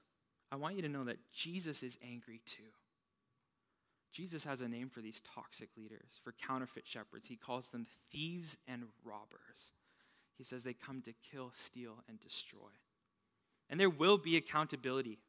I 0.52 0.56
want 0.56 0.76
you 0.76 0.82
to 0.82 0.88
know 0.88 1.04
that 1.04 1.32
Jesus 1.32 1.82
is 1.82 1.98
angry 2.06 2.42
too. 2.44 2.62
Jesus 4.12 4.44
has 4.44 4.60
a 4.60 4.68
name 4.68 4.90
for 4.90 5.00
these 5.00 5.22
toxic 5.34 5.70
leaders, 5.76 6.20
for 6.22 6.32
counterfeit 6.32 6.86
shepherds. 6.86 7.28
He 7.28 7.36
calls 7.36 7.68
them 7.68 7.86
thieves 8.12 8.58
and 8.68 8.84
robbers. 9.02 9.72
He 10.36 10.44
says 10.44 10.62
they 10.62 10.74
come 10.74 11.00
to 11.02 11.14
kill, 11.30 11.52
steal, 11.54 12.04
and 12.06 12.20
destroy. 12.20 12.68
And 13.70 13.80
there 13.80 13.88
will 13.88 14.18
be 14.18 14.36
accountability, 14.36 15.20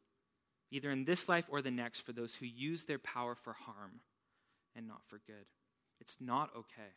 either 0.70 0.92
in 0.92 1.06
this 1.06 1.30
life 1.30 1.46
or 1.50 1.62
the 1.62 1.72
next, 1.72 2.02
for 2.02 2.12
those 2.12 2.36
who 2.36 2.46
use 2.46 2.84
their 2.84 3.00
power 3.00 3.36
for 3.36 3.54
harm 3.54 4.02
and 4.76 4.86
not 4.86 5.06
for 5.08 5.22
good. 5.26 5.46
It's 6.02 6.18
not 6.20 6.50
okay. 6.54 6.92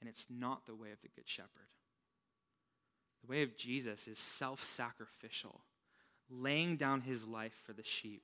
And 0.00 0.08
it's 0.08 0.26
not 0.30 0.66
the 0.66 0.76
way 0.76 0.92
of 0.92 1.00
the 1.02 1.08
Good 1.08 1.28
Shepherd. 1.28 1.72
The 3.22 3.32
way 3.32 3.42
of 3.42 3.56
Jesus 3.56 4.06
is 4.06 4.18
self 4.20 4.62
sacrificial, 4.62 5.62
laying 6.30 6.76
down 6.76 7.02
his 7.02 7.26
life 7.26 7.54
for 7.64 7.72
the 7.72 7.84
sheep. 7.84 8.22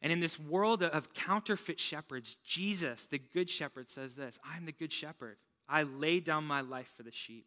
And 0.00 0.12
in 0.12 0.20
this 0.20 0.38
world 0.38 0.82
of 0.82 1.12
counterfeit 1.12 1.80
shepherds, 1.80 2.36
Jesus, 2.44 3.06
the 3.06 3.18
Good 3.18 3.50
Shepherd, 3.50 3.88
says 3.88 4.14
this 4.14 4.38
I'm 4.44 4.64
the 4.64 4.72
Good 4.72 4.92
Shepherd. 4.92 5.36
I 5.68 5.82
lay 5.82 6.20
down 6.20 6.44
my 6.44 6.60
life 6.60 6.92
for 6.96 7.02
the 7.02 7.12
sheep. 7.12 7.46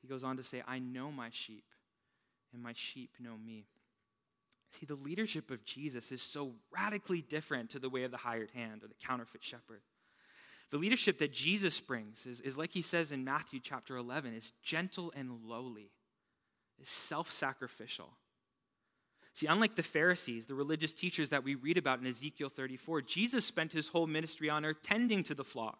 He 0.00 0.08
goes 0.08 0.22
on 0.22 0.36
to 0.36 0.44
say, 0.44 0.62
I 0.68 0.78
know 0.78 1.10
my 1.10 1.30
sheep, 1.32 1.64
and 2.52 2.62
my 2.62 2.72
sheep 2.74 3.10
know 3.18 3.36
me. 3.36 3.64
See, 4.68 4.86
the 4.86 4.94
leadership 4.94 5.50
of 5.50 5.64
Jesus 5.64 6.12
is 6.12 6.20
so 6.20 6.52
radically 6.70 7.22
different 7.22 7.70
to 7.70 7.78
the 7.78 7.88
way 7.88 8.02
of 8.04 8.10
the 8.10 8.18
hired 8.18 8.50
hand 8.50 8.82
or 8.82 8.88
the 8.88 9.06
counterfeit 9.06 9.42
shepherd. 9.42 9.80
The 10.70 10.78
leadership 10.78 11.18
that 11.18 11.32
Jesus 11.32 11.78
brings 11.80 12.26
is, 12.26 12.40
is 12.40 12.58
like 12.58 12.72
he 12.72 12.82
says 12.82 13.12
in 13.12 13.24
Matthew 13.24 13.60
chapter 13.62 13.96
11, 13.96 14.34
is 14.34 14.52
gentle 14.62 15.12
and 15.16 15.40
lowly, 15.46 15.90
is 16.80 16.88
self 16.88 17.30
sacrificial. 17.30 18.10
See, 19.34 19.46
unlike 19.46 19.76
the 19.76 19.82
Pharisees, 19.82 20.46
the 20.46 20.54
religious 20.54 20.92
teachers 20.92 21.28
that 21.30 21.44
we 21.44 21.56
read 21.56 21.76
about 21.76 22.00
in 22.00 22.06
Ezekiel 22.06 22.48
34, 22.48 23.02
Jesus 23.02 23.44
spent 23.44 23.72
his 23.72 23.88
whole 23.88 24.06
ministry 24.06 24.48
on 24.48 24.64
earth 24.64 24.82
tending 24.82 25.22
to 25.24 25.34
the 25.34 25.44
flock 25.44 25.78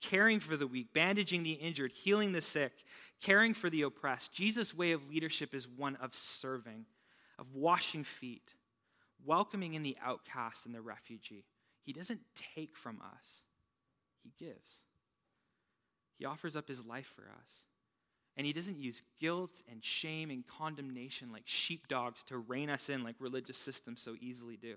caring 0.00 0.40
for 0.40 0.56
the 0.56 0.66
weak, 0.66 0.92
bandaging 0.92 1.42
the 1.42 1.52
injured, 1.52 1.92
healing 1.92 2.32
the 2.32 2.42
sick, 2.42 2.72
caring 3.20 3.54
for 3.54 3.70
the 3.70 3.82
oppressed. 3.82 4.32
Jesus' 4.32 4.74
way 4.74 4.92
of 4.92 5.08
leadership 5.08 5.54
is 5.54 5.68
one 5.68 5.96
of 5.96 6.14
serving, 6.14 6.86
of 7.38 7.54
washing 7.54 8.04
feet, 8.04 8.54
welcoming 9.24 9.74
in 9.74 9.82
the 9.82 9.96
outcast 10.04 10.66
and 10.66 10.74
the 10.74 10.80
refugee. 10.80 11.44
He 11.84 11.92
doesn't 11.92 12.20
take 12.54 12.76
from 12.76 13.00
us, 13.00 13.42
He 14.22 14.32
gives. 14.38 14.82
He 16.18 16.24
offers 16.24 16.56
up 16.56 16.68
His 16.68 16.84
life 16.84 17.12
for 17.14 17.22
us. 17.22 17.66
And 18.36 18.46
he 18.46 18.52
doesn't 18.52 18.78
use 18.78 19.02
guilt 19.20 19.62
and 19.70 19.84
shame 19.84 20.30
and 20.30 20.46
condemnation 20.46 21.32
like 21.32 21.42
sheepdogs 21.44 22.24
to 22.24 22.38
rein 22.38 22.70
us 22.70 22.88
in 22.88 23.04
like 23.04 23.16
religious 23.18 23.58
systems 23.58 24.00
so 24.00 24.14
easily 24.20 24.56
do. 24.56 24.76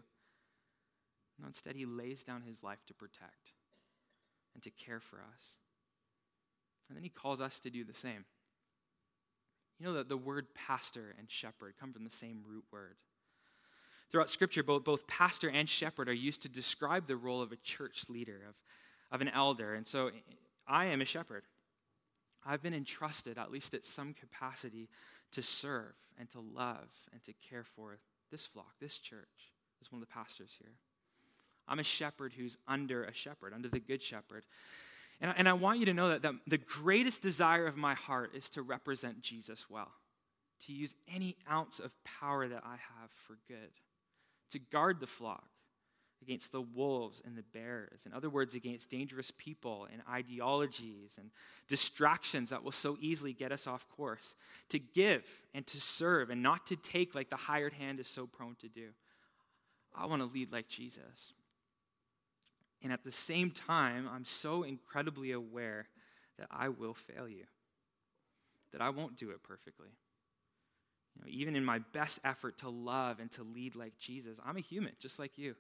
No, 1.39 1.47
instead, 1.47 1.75
he 1.75 1.85
lays 1.85 2.23
down 2.23 2.41
his 2.41 2.63
life 2.63 2.85
to 2.87 2.93
protect 2.93 3.53
and 4.53 4.63
to 4.63 4.69
care 4.69 4.99
for 4.99 5.17
us. 5.17 5.57
And 6.89 6.95
then 6.95 7.03
he 7.03 7.09
calls 7.09 7.41
us 7.41 7.59
to 7.61 7.69
do 7.69 7.83
the 7.83 7.93
same. 7.93 8.25
You 9.79 9.85
know 9.85 9.93
that 9.93 10.09
the 10.09 10.17
word 10.17 10.47
pastor 10.53 11.15
and 11.17 11.29
shepherd 11.29 11.75
come 11.79 11.91
from 11.91 12.03
the 12.03 12.09
same 12.09 12.41
root 12.47 12.63
word. 12.71 12.95
Throughout 14.11 14.29
Scripture, 14.29 14.63
both, 14.63 14.83
both 14.83 15.07
pastor 15.07 15.49
and 15.49 15.67
shepherd 15.67 16.07
are 16.07 16.13
used 16.13 16.41
to 16.43 16.49
describe 16.49 17.07
the 17.07 17.17
role 17.17 17.41
of 17.41 17.51
a 17.51 17.57
church 17.57 18.07
leader, 18.07 18.41
of, 18.47 18.55
of 19.11 19.21
an 19.21 19.29
elder. 19.29 19.73
And 19.73 19.85
so 19.85 20.11
I 20.67 20.85
am 20.85 21.01
a 21.01 21.05
shepherd. 21.05 21.43
I've 22.45 22.61
been 22.61 22.73
entrusted, 22.73 23.37
at 23.37 23.51
least 23.51 23.73
at 23.73 23.83
some 23.83 24.13
capacity, 24.13 24.89
to 25.31 25.41
serve 25.41 25.95
and 26.19 26.29
to 26.31 26.39
love 26.39 26.89
and 27.11 27.23
to 27.23 27.33
care 27.33 27.63
for 27.63 27.97
this 28.31 28.45
flock, 28.45 28.73
this 28.79 28.97
church, 28.97 29.51
as 29.81 29.91
one 29.91 30.01
of 30.01 30.07
the 30.07 30.13
pastors 30.13 30.51
here. 30.59 30.73
I'm 31.67 31.79
a 31.79 31.83
shepherd 31.83 32.33
who's 32.33 32.57
under 32.67 33.03
a 33.03 33.13
shepherd, 33.13 33.53
under 33.53 33.67
the 33.67 33.79
good 33.79 34.01
shepherd. 34.01 34.43
And, 35.19 35.33
and 35.37 35.49
I 35.49 35.53
want 35.53 35.79
you 35.79 35.85
to 35.87 35.93
know 35.93 36.09
that, 36.09 36.21
that 36.21 36.35
the 36.45 36.57
greatest 36.57 37.21
desire 37.21 37.65
of 37.65 37.77
my 37.77 37.95
heart 37.95 38.35
is 38.35 38.49
to 38.51 38.61
represent 38.61 39.21
Jesus 39.21 39.69
well, 39.69 39.91
to 40.65 40.73
use 40.73 40.95
any 41.11 41.37
ounce 41.49 41.79
of 41.79 41.91
power 42.03 42.47
that 42.47 42.63
I 42.63 42.75
have 42.99 43.09
for 43.11 43.37
good, 43.47 43.71
to 44.51 44.59
guard 44.59 44.99
the 44.99 45.07
flock 45.07 45.47
against 46.21 46.51
the 46.51 46.61
wolves 46.61 47.21
and 47.25 47.37
the 47.37 47.43
bears. 47.53 48.05
In 48.05 48.13
other 48.13 48.29
words, 48.29 48.55
against 48.55 48.89
dangerous 48.89 49.31
people 49.37 49.87
and 49.91 50.01
ideologies 50.09 51.17
and 51.19 51.29
distractions 51.67 52.49
that 52.49 52.63
will 52.63 52.71
so 52.71 52.97
easily 52.99 53.33
get 53.33 53.51
us 53.51 53.67
off 53.67 53.87
course. 53.89 54.35
To 54.69 54.79
give 54.79 55.23
and 55.53 55.65
to 55.67 55.79
serve 55.79 56.29
and 56.29 56.41
not 56.41 56.67
to 56.67 56.75
take 56.75 57.15
like 57.15 57.29
the 57.29 57.35
hired 57.35 57.73
hand 57.73 57.99
is 57.99 58.07
so 58.07 58.25
prone 58.25 58.55
to 58.61 58.67
do. 58.67 58.89
I 59.93 60.07
want 60.07 60.21
to 60.21 60.27
lead 60.27 60.51
like 60.51 60.67
Jesus. 60.67 61.33
And 62.83 62.91
at 62.91 63.03
the 63.03 63.11
same 63.11 63.51
time, 63.51 64.09
I'm 64.13 64.25
so 64.25 64.63
incredibly 64.63 65.31
aware 65.31 65.87
that 66.37 66.47
I 66.51 66.69
will 66.69 66.93
fail 66.93 67.27
you, 67.27 67.45
that 68.71 68.81
I 68.81 68.89
won't 68.89 69.15
do 69.15 69.29
it 69.31 69.41
perfectly. 69.43 69.89
You 71.15 71.21
know, 71.21 71.27
even 71.29 71.55
in 71.55 71.63
my 71.63 71.79
best 71.93 72.19
effort 72.23 72.57
to 72.59 72.69
love 72.69 73.19
and 73.19 73.31
to 73.31 73.43
lead 73.43 73.75
like 73.75 73.97
Jesus, 73.97 74.37
I'm 74.45 74.57
a 74.57 74.61
human, 74.61 74.91
just 74.99 75.17
like 75.17 75.37
you. 75.37 75.55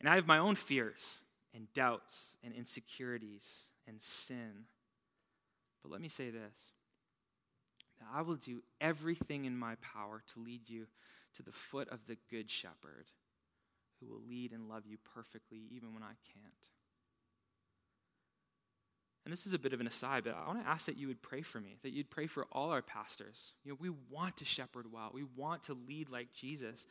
And 0.00 0.08
I 0.08 0.14
have 0.16 0.26
my 0.26 0.38
own 0.38 0.54
fears 0.54 1.20
and 1.54 1.72
doubts 1.74 2.36
and 2.42 2.54
insecurities 2.54 3.66
and 3.86 4.00
sin. 4.00 4.64
But 5.82 5.92
let 5.92 6.00
me 6.00 6.08
say 6.08 6.30
this 6.30 6.72
I 8.14 8.22
will 8.22 8.36
do 8.36 8.62
everything 8.80 9.44
in 9.44 9.56
my 9.56 9.74
power 9.76 10.22
to 10.32 10.40
lead 10.40 10.68
you 10.68 10.86
to 11.34 11.42
the 11.42 11.52
foot 11.52 11.88
of 11.90 12.06
the 12.06 12.16
Good 12.30 12.50
Shepherd 12.50 13.06
who 14.00 14.06
will 14.06 14.22
lead 14.28 14.52
and 14.52 14.68
love 14.68 14.86
you 14.86 14.96
perfectly 15.14 15.60
even 15.70 15.92
when 15.92 16.02
I 16.02 16.16
can't. 16.32 16.54
And 19.24 19.32
this 19.32 19.46
is 19.46 19.52
a 19.52 19.58
bit 19.58 19.74
of 19.74 19.80
an 19.80 19.86
aside, 19.86 20.24
but 20.24 20.34
I 20.34 20.46
want 20.46 20.64
to 20.64 20.68
ask 20.68 20.86
that 20.86 20.96
you 20.96 21.06
would 21.08 21.20
pray 21.20 21.42
for 21.42 21.60
me, 21.60 21.76
that 21.82 21.92
you'd 21.92 22.10
pray 22.10 22.26
for 22.26 22.46
all 22.50 22.70
our 22.70 22.80
pastors. 22.80 23.52
You 23.64 23.72
know, 23.72 23.78
we 23.78 23.90
want 24.10 24.38
to 24.38 24.46
shepherd 24.46 24.90
well, 24.90 25.10
we 25.12 25.24
want 25.36 25.64
to 25.64 25.76
lead 25.86 26.08
like 26.08 26.32
Jesus. 26.32 26.86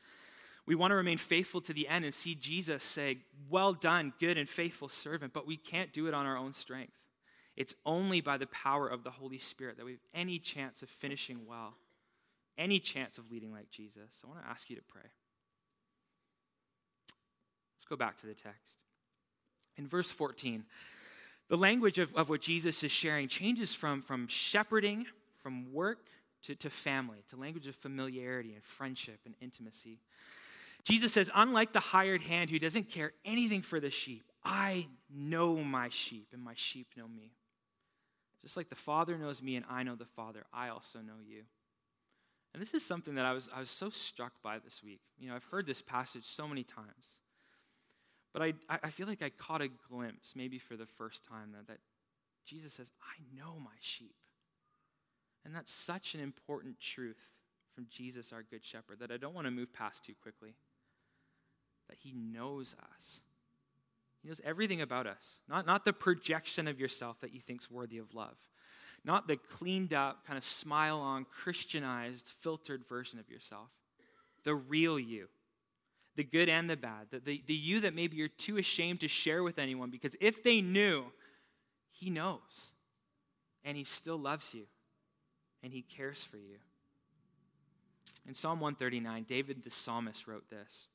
We 0.70 0.76
want 0.76 0.92
to 0.92 0.96
remain 0.96 1.18
faithful 1.18 1.62
to 1.62 1.74
the 1.74 1.88
end 1.88 2.06
and 2.06 2.14
see 2.14 2.36
Jesus 2.36 2.84
say, 2.84 3.18
Well 3.50 3.74
done, 3.74 4.14
good 4.20 4.38
and 4.38 4.48
faithful 4.48 4.88
servant, 4.88 5.34
but 5.34 5.48
we 5.48 5.58
can't 5.58 5.92
do 5.92 6.06
it 6.06 6.14
on 6.14 6.28
our 6.28 6.38
own 6.38 6.54
strength. 6.54 6.94
It's 7.58 7.74
only 7.88 8.22
by 8.22 8.38
the 8.38 8.46
power 8.46 8.88
of 8.88 9.04
the 9.04 9.10
Holy 9.10 9.40
Spirit 9.40 9.78
that 9.78 9.86
we 9.86 9.94
have 9.94 10.06
any 10.14 10.38
chance 10.38 10.84
of 10.84 10.90
finishing 10.90 11.48
well, 11.48 11.74
any 12.56 12.80
chance 12.80 13.18
of 13.18 13.32
leading 13.32 13.52
like 13.52 13.72
Jesus. 13.72 14.22
I 14.24 14.28
want 14.28 14.44
to 14.44 14.48
ask 14.48 14.70
you 14.70 14.76
to 14.76 14.84
pray 14.84 15.10
Let's 17.76 17.86
go 17.90 17.96
back 17.96 18.18
to 18.18 18.28
the 18.28 18.36
text. 18.36 18.78
In 19.76 19.88
verse 19.88 20.12
14, 20.12 20.66
the 21.48 21.58
language 21.58 21.98
of, 21.98 22.14
of 22.14 22.30
what 22.30 22.42
Jesus 22.42 22.84
is 22.84 22.92
sharing 22.92 23.28
changes 23.28 23.74
from, 23.74 24.04
from 24.04 24.28
shepherding, 24.28 25.08
from 25.42 25.74
work, 25.74 26.10
to, 26.44 26.54
to 26.54 26.70
family, 26.70 27.24
to 27.30 27.36
language 27.36 27.66
of 27.66 27.76
familiarity 27.76 28.54
and 28.54 28.64
friendship 28.64 29.22
and 29.26 29.34
intimacy. 29.42 29.98
Jesus 30.84 31.14
says, 31.14 31.30
unlike 31.36 31.74
the 31.74 31.80
hired 31.80 32.22
hand 32.22 32.50
who 32.50 32.60
doesn't 32.60 32.90
care 32.90 33.12
anything 33.26 33.62
for 33.62 33.80
the 33.80 33.92
sheep, 33.92 34.24
I 34.44 34.88
know 35.14 35.58
my 35.58 35.90
sheep 35.90 36.28
and 36.34 36.42
my 36.42 36.54
sheep 36.56 36.88
know 36.96 37.08
me. 37.08 37.34
Just 38.42 38.56
like 38.56 38.70
the 38.70 38.76
Father 38.76 39.18
knows 39.18 39.42
me 39.42 39.56
and 39.56 39.66
I 39.70 39.84
know 39.84 39.96
the 39.96 40.06
Father, 40.06 40.46
I 40.54 40.70
also 40.70 41.00
know 41.00 41.20
you. 41.26 41.44
And 42.54 42.62
this 42.62 42.74
is 42.74 42.84
something 42.84 43.16
that 43.16 43.26
I 43.26 43.34
was, 43.34 43.50
I 43.54 43.60
was 43.60 43.70
so 43.70 43.90
struck 43.90 44.34
by 44.42 44.58
this 44.60 44.82
week. 44.84 45.02
You 45.20 45.30
know, 45.30 45.36
I've 45.36 45.44
heard 45.46 45.68
this 45.68 45.82
passage 45.82 46.26
so 46.26 46.48
many 46.48 46.64
times. 46.64 47.20
But 48.34 48.42
I, 48.42 48.54
I 48.70 48.90
feel 48.90 49.08
like 49.08 49.22
I 49.22 49.30
caught 49.30 49.62
a 49.62 49.68
glimpse, 49.68 50.34
maybe 50.36 50.58
for 50.60 50.76
the 50.76 50.86
first 50.86 51.26
time, 51.26 51.52
that, 51.54 51.68
that 51.68 51.80
Jesus 52.46 52.74
says, 52.74 52.92
I 53.02 53.22
know 53.36 53.60
my 53.60 53.76
sheep. 53.80 54.16
And 55.46 55.56
that's 55.56 55.72
such 55.72 56.16
an 56.16 56.22
important 56.22 56.80
truth 56.80 57.32
from 57.74 57.88
Jesus, 57.90 58.32
our 58.32 58.44
Good 58.44 58.64
Shepherd, 58.64 59.00
that 59.00 59.12
I 59.12 59.18
don't 59.18 59.34
want 59.34 59.46
to 59.46 59.52
move 59.52 59.74
past 59.74 60.04
too 60.04 60.14
quickly. 60.22 60.56
That 61.90 61.98
He 62.00 62.14
knows 62.14 62.76
us. 62.80 63.22
He 64.22 64.28
knows 64.28 64.42
everything 64.44 64.82
about 64.82 65.08
us, 65.08 65.40
not, 65.48 65.66
not 65.66 65.86
the 65.86 65.94
projection 65.94 66.68
of 66.68 66.80
yourself 66.80 67.22
that 67.22 67.34
you 67.34 67.40
think's 67.40 67.72
worthy 67.72 67.98
of 67.98 68.14
love, 68.14 68.36
not 69.06 69.28
the 69.28 69.38
cleaned 69.38 69.94
up, 69.94 70.26
kind 70.26 70.38
of 70.38 70.44
smile 70.44 71.00
on, 71.00 71.26
Christianized, 71.26 72.34
filtered 72.42 72.86
version 72.86 73.18
of 73.20 73.30
yourself, 73.30 73.70
the 74.44 74.56
real 74.56 75.00
you 75.00 75.28
the 76.20 76.24
good 76.26 76.50
and 76.50 76.70
the 76.70 76.76
bad, 76.76 77.08
the, 77.12 77.20
the, 77.20 77.42
the 77.48 77.54
you 77.54 77.80
that 77.80 77.96
maybe 77.96 78.18
you're 78.18 78.28
too 78.28 78.58
ashamed 78.58 79.00
to 79.00 79.08
share 79.08 79.42
with 79.42 79.58
anyone 79.58 79.90
because 79.90 80.18
if 80.20 80.44
they 80.44 80.60
knew, 80.60 81.06
He 81.92 82.10
knows. 82.10 82.74
And 83.64 83.78
He 83.78 83.86
still 83.86 84.18
loves 84.18 84.54
you. 84.54 84.66
And 85.64 85.72
He 85.72 85.82
cares 85.82 86.22
for 86.22 86.36
you. 86.36 86.58
In 88.28 88.34
Psalm 88.34 88.60
139, 88.60 89.24
David 89.30 89.64
the 89.64 89.72
psalmist 89.72 90.28
wrote 90.28 90.50
this. 90.50 90.88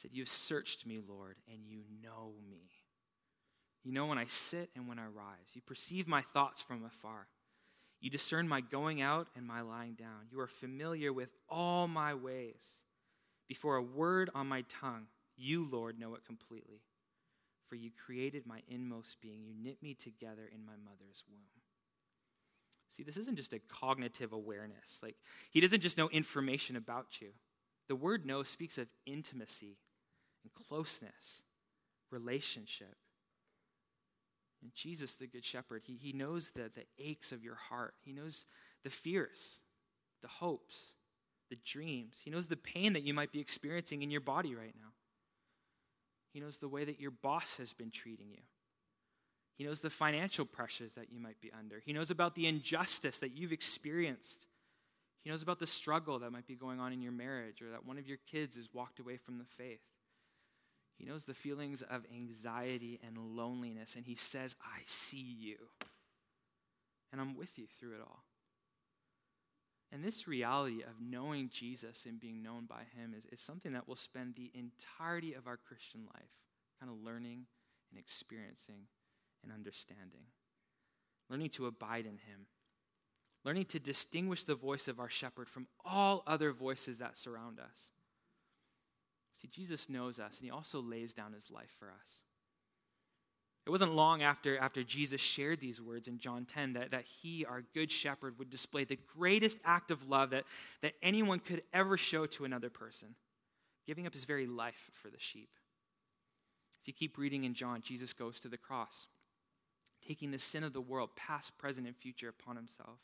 Said, 0.00 0.12
You've 0.14 0.30
searched 0.30 0.86
me, 0.86 0.98
Lord, 1.06 1.36
and 1.46 1.58
you 1.66 1.82
know 2.02 2.32
me. 2.50 2.70
You 3.84 3.92
know 3.92 4.06
when 4.06 4.16
I 4.16 4.24
sit 4.26 4.70
and 4.74 4.88
when 4.88 4.98
I 4.98 5.04
rise. 5.04 5.52
You 5.52 5.60
perceive 5.60 6.08
my 6.08 6.22
thoughts 6.22 6.62
from 6.62 6.84
afar. 6.84 7.26
You 8.00 8.08
discern 8.08 8.48
my 8.48 8.62
going 8.62 9.02
out 9.02 9.28
and 9.36 9.46
my 9.46 9.60
lying 9.60 9.92
down. 9.94 10.28
You 10.30 10.40
are 10.40 10.46
familiar 10.46 11.12
with 11.12 11.28
all 11.50 11.86
my 11.86 12.14
ways. 12.14 12.82
Before 13.46 13.76
a 13.76 13.82
word 13.82 14.30
on 14.34 14.46
my 14.46 14.62
tongue, 14.62 15.08
you, 15.36 15.68
Lord, 15.70 15.98
know 15.98 16.14
it 16.14 16.24
completely. 16.24 16.80
For 17.68 17.74
you 17.74 17.90
created 17.90 18.46
my 18.46 18.62
inmost 18.68 19.20
being. 19.20 19.44
You 19.44 19.52
knit 19.54 19.82
me 19.82 19.92
together 19.92 20.48
in 20.50 20.64
my 20.64 20.76
mother's 20.82 21.24
womb. 21.28 21.40
See, 22.88 23.02
this 23.02 23.18
isn't 23.18 23.36
just 23.36 23.52
a 23.52 23.58
cognitive 23.58 24.32
awareness. 24.32 25.00
Like, 25.02 25.16
he 25.50 25.60
doesn't 25.60 25.82
just 25.82 25.98
know 25.98 26.08
information 26.08 26.74
about 26.74 27.20
you. 27.20 27.28
The 27.88 27.96
word 27.96 28.24
know 28.24 28.42
speaks 28.42 28.78
of 28.78 28.88
intimacy 29.04 29.76
and 30.42 30.52
closeness, 30.54 31.42
relationship. 32.10 32.96
And 34.62 34.72
Jesus, 34.74 35.14
the 35.14 35.26
Good 35.26 35.44
Shepherd, 35.44 35.82
he, 35.86 35.96
he 35.96 36.12
knows 36.12 36.50
the, 36.50 36.70
the 36.74 36.84
aches 36.98 37.32
of 37.32 37.42
your 37.42 37.54
heart. 37.54 37.94
He 38.04 38.12
knows 38.12 38.44
the 38.84 38.90
fears, 38.90 39.62
the 40.22 40.28
hopes, 40.28 40.94
the 41.48 41.58
dreams. 41.64 42.18
He 42.22 42.30
knows 42.30 42.46
the 42.46 42.56
pain 42.56 42.92
that 42.92 43.02
you 43.02 43.14
might 43.14 43.32
be 43.32 43.40
experiencing 43.40 44.02
in 44.02 44.10
your 44.10 44.20
body 44.20 44.54
right 44.54 44.74
now. 44.78 44.92
He 46.32 46.40
knows 46.40 46.58
the 46.58 46.68
way 46.68 46.84
that 46.84 47.00
your 47.00 47.10
boss 47.10 47.56
has 47.56 47.72
been 47.72 47.90
treating 47.90 48.30
you. 48.30 48.42
He 49.56 49.64
knows 49.64 49.80
the 49.80 49.90
financial 49.90 50.46
pressures 50.46 50.94
that 50.94 51.12
you 51.12 51.20
might 51.20 51.40
be 51.40 51.50
under. 51.58 51.82
He 51.84 51.92
knows 51.92 52.10
about 52.10 52.34
the 52.34 52.46
injustice 52.46 53.18
that 53.18 53.36
you've 53.36 53.52
experienced. 53.52 54.46
He 55.22 55.30
knows 55.30 55.42
about 55.42 55.58
the 55.58 55.66
struggle 55.66 56.18
that 56.20 56.32
might 56.32 56.46
be 56.46 56.54
going 56.54 56.80
on 56.80 56.92
in 56.92 57.02
your 57.02 57.12
marriage 57.12 57.60
or 57.60 57.70
that 57.70 57.84
one 57.84 57.98
of 57.98 58.08
your 58.08 58.18
kids 58.30 58.56
has 58.56 58.70
walked 58.72 59.00
away 59.00 59.18
from 59.18 59.38
the 59.38 59.44
faith. 59.44 59.80
He 61.00 61.06
knows 61.06 61.24
the 61.24 61.32
feelings 61.32 61.80
of 61.80 62.04
anxiety 62.14 63.00
and 63.06 63.16
loneliness, 63.16 63.96
and 63.96 64.04
He 64.04 64.16
says, 64.16 64.54
I 64.62 64.80
see 64.84 65.16
you. 65.38 65.56
And 67.10 67.20
I'm 67.20 67.34
with 67.34 67.58
you 67.58 67.64
through 67.78 67.94
it 67.94 68.02
all. 68.02 68.24
And 69.90 70.04
this 70.04 70.28
reality 70.28 70.82
of 70.82 71.00
knowing 71.00 71.48
Jesus 71.50 72.04
and 72.06 72.20
being 72.20 72.42
known 72.42 72.66
by 72.66 72.82
Him 72.94 73.14
is, 73.16 73.24
is 73.32 73.40
something 73.40 73.72
that 73.72 73.88
we'll 73.88 73.96
spend 73.96 74.34
the 74.34 74.52
entirety 74.54 75.32
of 75.32 75.46
our 75.46 75.56
Christian 75.56 76.02
life 76.14 76.30
kind 76.78 76.92
of 76.92 77.02
learning 77.02 77.46
and 77.90 77.98
experiencing 77.98 78.82
and 79.42 79.50
understanding. 79.50 80.26
Learning 81.30 81.48
to 81.50 81.66
abide 81.66 82.04
in 82.04 82.18
Him. 82.18 82.46
Learning 83.42 83.64
to 83.64 83.80
distinguish 83.80 84.44
the 84.44 84.54
voice 84.54 84.86
of 84.86 85.00
our 85.00 85.08
shepherd 85.08 85.48
from 85.48 85.66
all 85.82 86.22
other 86.26 86.52
voices 86.52 86.98
that 86.98 87.16
surround 87.16 87.58
us. 87.58 87.90
See, 89.40 89.48
Jesus 89.48 89.88
knows 89.88 90.18
us, 90.18 90.38
and 90.38 90.44
he 90.44 90.50
also 90.50 90.80
lays 90.80 91.14
down 91.14 91.32
his 91.32 91.50
life 91.50 91.74
for 91.78 91.88
us. 91.88 92.22
It 93.66 93.70
wasn't 93.70 93.94
long 93.94 94.22
after, 94.22 94.58
after 94.58 94.82
Jesus 94.82 95.20
shared 95.20 95.60
these 95.60 95.80
words 95.80 96.08
in 96.08 96.18
John 96.18 96.44
10 96.44 96.74
that, 96.74 96.90
that 96.90 97.04
he, 97.04 97.44
our 97.44 97.62
good 97.72 97.90
shepherd, 97.90 98.38
would 98.38 98.50
display 98.50 98.84
the 98.84 98.98
greatest 99.16 99.58
act 99.64 99.90
of 99.90 100.08
love 100.08 100.30
that, 100.30 100.44
that 100.82 100.94
anyone 101.02 101.38
could 101.38 101.62
ever 101.72 101.96
show 101.96 102.26
to 102.26 102.44
another 102.44 102.70
person, 102.70 103.14
giving 103.86 104.06
up 104.06 104.14
his 104.14 104.24
very 104.24 104.46
life 104.46 104.90
for 104.92 105.08
the 105.08 105.20
sheep. 105.20 105.50
If 106.82 106.88
you 106.88 106.94
keep 106.94 107.18
reading 107.18 107.44
in 107.44 107.54
John, 107.54 107.80
Jesus 107.82 108.12
goes 108.12 108.40
to 108.40 108.48
the 108.48 108.56
cross, 108.56 109.06
taking 110.06 110.30
the 110.30 110.38
sin 110.38 110.64
of 110.64 110.72
the 110.72 110.80
world, 110.80 111.10
past, 111.14 111.56
present, 111.58 111.86
and 111.86 111.96
future, 111.96 112.28
upon 112.28 112.56
himself. 112.56 112.98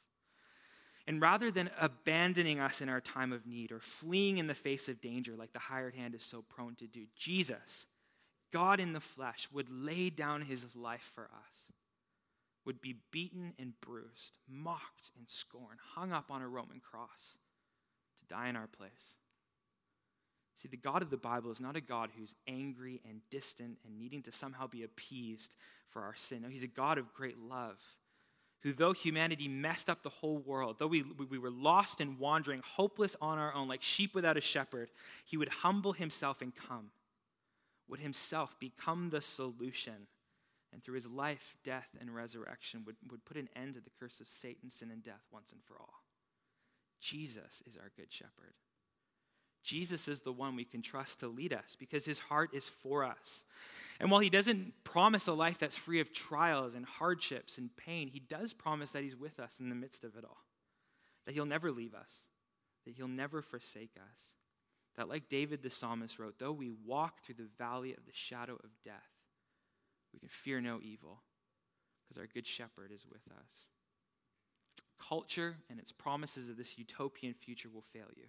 And 1.07 1.23
rather 1.23 1.51
than 1.51 1.71
abandoning 1.81 2.59
us 2.59 2.81
in 2.81 2.89
our 2.89 3.01
time 3.01 3.33
of 3.33 3.47
need 3.47 3.71
or 3.71 3.79
fleeing 3.79 4.39
in 4.39 4.49
the 4.49 4.55
face 4.55 4.89
of 4.89 5.01
danger 5.01 5.37
like 5.37 5.53
the 5.53 5.61
hired 5.61 5.95
hand 5.95 6.15
is 6.15 6.25
so 6.25 6.43
prone 6.43 6.75
to 6.77 6.87
do, 6.87 7.07
Jesus, 7.15 7.87
God 8.53 8.81
in 8.81 8.93
the 8.93 9.01
flesh, 9.01 9.49
would 9.53 9.71
lay 9.71 10.11
down 10.11 10.43
his 10.43 10.75
life 10.75 11.13
for 11.15 11.25
us, 11.25 11.73
would 12.65 12.81
be 12.81 12.97
beaten 13.13 13.55
and 13.59 13.81
bruised, 13.81 14.39
mocked 14.49 15.13
and 15.17 15.29
scorned, 15.29 15.79
hung 15.95 16.13
up 16.13 16.31
on 16.31 16.43
a 16.43 16.49
Roman 16.49 16.81
cross 16.81 17.39
to 18.19 18.35
die 18.35 18.49
in 18.49 18.57
our 18.57 18.67
place. 18.67 19.17
See, 20.57 20.69
the 20.69 20.77
God 20.77 21.03
of 21.03 21.11
the 21.11 21.17
Bible 21.17 21.53
is 21.53 21.61
not 21.61 21.77
a 21.77 21.81
God 21.81 22.11
who's 22.17 22.35
angry 22.49 23.01
and 23.09 23.21
distant 23.31 23.79
and 23.85 23.99
needing 23.99 24.23
to 24.23 24.33
somehow 24.33 24.67
be 24.67 24.83
appeased 24.83 25.55
for 25.89 26.03
our 26.03 26.15
sin. 26.17 26.43
No, 26.43 26.49
he's 26.49 26.63
a 26.63 26.67
God 26.67 26.99
of 26.99 27.13
great 27.15 27.39
love 27.39 27.79
who, 28.67 28.73
though 28.73 28.93
humanity 28.93 29.47
messed 29.47 29.89
up 29.89 30.03
the 30.03 30.09
whole 30.09 30.39
world, 30.39 30.75
though 30.81 30.89
we, 30.89 31.05
we 31.31 31.39
were 31.39 31.53
lost 31.53 32.01
and 32.01 32.19
wandering, 32.19 32.61
hopeless 32.65 33.15
on 33.21 33.39
our 33.39 33.55
own, 33.55 33.69
like 33.69 33.81
sheep 33.81 34.13
without 34.13 34.37
a 34.37 34.41
shepherd, 34.41 34.91
he 35.25 35.37
would 35.37 35.49
humble 35.49 35.93
himself 35.93 36.43
and 36.43 36.53
come, 36.53 36.91
would 37.87 38.01
himself 38.01 38.59
become 38.59 39.11
the 39.11 39.23
solution, 39.23 40.09
and 40.73 40.83
through 40.83 40.97
his 40.97 41.07
life, 41.07 41.55
death, 41.63 41.91
and 42.01 42.13
resurrection, 42.13 42.83
would, 42.85 42.97
would 43.09 43.25
put 43.25 43.37
an 43.37 43.49
end 43.55 43.75
to 43.75 43.81
the 43.81 43.91
curse 44.01 44.19
of 44.19 44.27
Satan, 44.27 44.69
sin, 44.69 44.91
and 44.91 45.01
death 45.01 45.23
once 45.31 45.53
and 45.53 45.63
for 45.63 45.75
all. 45.79 46.03
Jesus 47.01 47.63
is 47.69 47.77
our 47.77 47.93
good 47.97 48.13
shepherd. 48.13 48.55
Jesus 49.67 50.07
is 50.07 50.21
the 50.21 50.33
one 50.33 50.55
we 50.55 50.65
can 50.65 50.81
trust 50.81 51.19
to 51.21 51.29
lead 51.29 51.53
us 51.53 51.77
because 51.77 52.05
his 52.05 52.21
heart 52.21 52.51
is 52.55 52.69
for 52.69 53.03
us. 53.03 53.45
And 53.99 54.13
while 54.13 54.21
he 54.21 54.31
doesn't 54.31 54.85
promise 54.85 55.27
a 55.27 55.33
life 55.33 55.59
that's 55.59 55.77
free 55.77 55.99
of 55.99 56.13
trials 56.13 56.77
and 56.77 56.87
hardships 56.87 57.59
and 57.59 57.77
pain, 57.77 58.07
he 58.07 58.21
does 58.21 58.53
promise 58.53 58.93
that 58.93 59.03
he's 59.03 59.17
with 59.17 59.41
us 59.41 59.59
in 59.59 59.69
the 59.69 59.75
midst 59.75 60.05
of 60.05 60.15
it 60.17 60.25
all. 60.25 60.45
That 61.27 61.35
he'll 61.35 61.47
never 61.47 61.73
leave 61.73 61.95
us, 61.95 62.27
that 62.85 62.95
he'll 62.95 63.09
never 63.09 63.43
forsake 63.43 63.97
us. 63.97 64.37
That, 64.97 65.09
like 65.09 65.29
David 65.29 65.65
the 65.65 65.71
psalmist 65.71 66.21
wrote, 66.21 66.39
though 66.39 66.53
we 66.53 66.71
walk 66.71 67.23
through 67.23 67.35
the 67.35 67.51
valley 67.59 67.93
of 67.93 68.07
the 68.07 68.15
shadow 68.15 68.55
of 68.63 68.71
death, 68.85 68.95
we 70.13 70.21
can 70.21 70.29
fear 70.29 70.61
no 70.61 70.79
evil 70.81 71.23
because 72.05 72.21
our 72.21 72.29
good 72.33 72.47
shepherd 72.47 72.93
is 72.95 73.05
with 73.05 73.27
us. 73.37 73.67
Culture 75.09 75.57
and 75.69 75.81
its 75.81 75.91
promises 75.91 76.49
of 76.49 76.57
this 76.57 76.79
utopian 76.79 77.35
future 77.35 77.69
will 77.69 77.83
fail 77.83 78.07
you. 78.17 78.27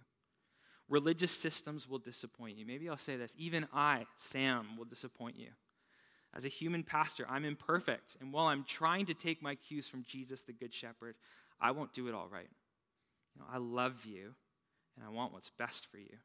Religious 0.88 1.30
systems 1.30 1.88
will 1.88 1.98
disappoint 1.98 2.56
you. 2.56 2.64
Maybe 2.64 2.88
I'll 2.88 2.96
say 2.96 3.16
this 3.16 3.34
even 3.38 3.66
I, 3.72 4.06
Sam, 4.16 4.76
will 4.76 4.84
disappoint 4.84 5.38
you. 5.38 5.48
As 6.34 6.44
a 6.44 6.48
human 6.48 6.82
pastor, 6.82 7.26
I'm 7.28 7.44
imperfect. 7.44 8.16
And 8.20 8.32
while 8.32 8.46
I'm 8.46 8.64
trying 8.64 9.06
to 9.06 9.14
take 9.14 9.42
my 9.42 9.54
cues 9.54 9.88
from 9.88 10.04
Jesus, 10.04 10.42
the 10.42 10.52
Good 10.52 10.74
Shepherd, 10.74 11.16
I 11.60 11.70
won't 11.70 11.92
do 11.92 12.08
it 12.08 12.14
all 12.14 12.28
right. 12.28 12.48
You 13.34 13.40
know, 13.40 13.46
I 13.50 13.58
love 13.58 14.04
you, 14.04 14.34
and 14.96 15.04
I 15.04 15.10
want 15.10 15.32
what's 15.32 15.50
best 15.50 15.86
for 15.86 15.98
you. 15.98 16.16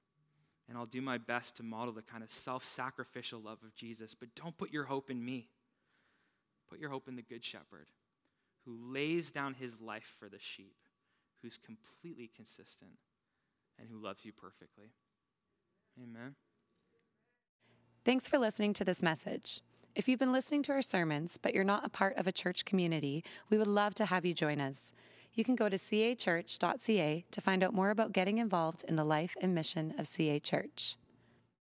And 0.67 0.77
I'll 0.77 0.85
do 0.85 1.01
my 1.01 1.17
best 1.17 1.57
to 1.57 1.63
model 1.63 1.93
the 1.93 2.01
kind 2.01 2.23
of 2.23 2.31
self 2.31 2.63
sacrificial 2.63 3.39
love 3.39 3.59
of 3.63 3.75
Jesus. 3.75 4.13
But 4.13 4.35
don't 4.35 4.57
put 4.57 4.71
your 4.71 4.85
hope 4.85 5.09
in 5.09 5.23
me. 5.23 5.49
Put 6.69 6.79
your 6.79 6.89
hope 6.89 7.07
in 7.07 7.15
the 7.15 7.21
Good 7.21 7.43
Shepherd 7.43 7.87
who 8.65 8.77
lays 8.93 9.31
down 9.31 9.53
his 9.53 9.81
life 9.81 10.15
for 10.19 10.29
the 10.29 10.39
sheep, 10.39 10.75
who's 11.41 11.57
completely 11.57 12.29
consistent 12.33 12.91
and 13.79 13.87
who 13.89 13.97
loves 13.97 14.25
you 14.25 14.31
perfectly. 14.31 14.91
Amen. 16.01 16.35
Thanks 18.05 18.27
for 18.27 18.37
listening 18.37 18.73
to 18.73 18.83
this 18.83 19.01
message. 19.01 19.61
If 19.95 20.07
you've 20.07 20.19
been 20.19 20.33
listening 20.33 20.63
to 20.63 20.71
our 20.71 20.81
sermons, 20.81 21.37
but 21.37 21.53
you're 21.53 21.63
not 21.63 21.85
a 21.85 21.89
part 21.89 22.17
of 22.17 22.27
a 22.27 22.31
church 22.31 22.65
community, 22.65 23.23
we 23.49 23.57
would 23.57 23.67
love 23.67 23.93
to 23.95 24.05
have 24.05 24.25
you 24.25 24.33
join 24.33 24.59
us. 24.59 24.91
You 25.33 25.43
can 25.43 25.55
go 25.55 25.69
to 25.69 25.77
cachurch.ca 25.77 27.25
to 27.29 27.41
find 27.41 27.63
out 27.63 27.73
more 27.73 27.91
about 27.91 28.11
getting 28.11 28.39
involved 28.39 28.83
in 28.87 28.95
the 28.95 29.03
life 29.03 29.35
and 29.41 29.55
mission 29.55 29.93
of 29.97 30.07
CA 30.07 30.39
Church. 30.39 30.95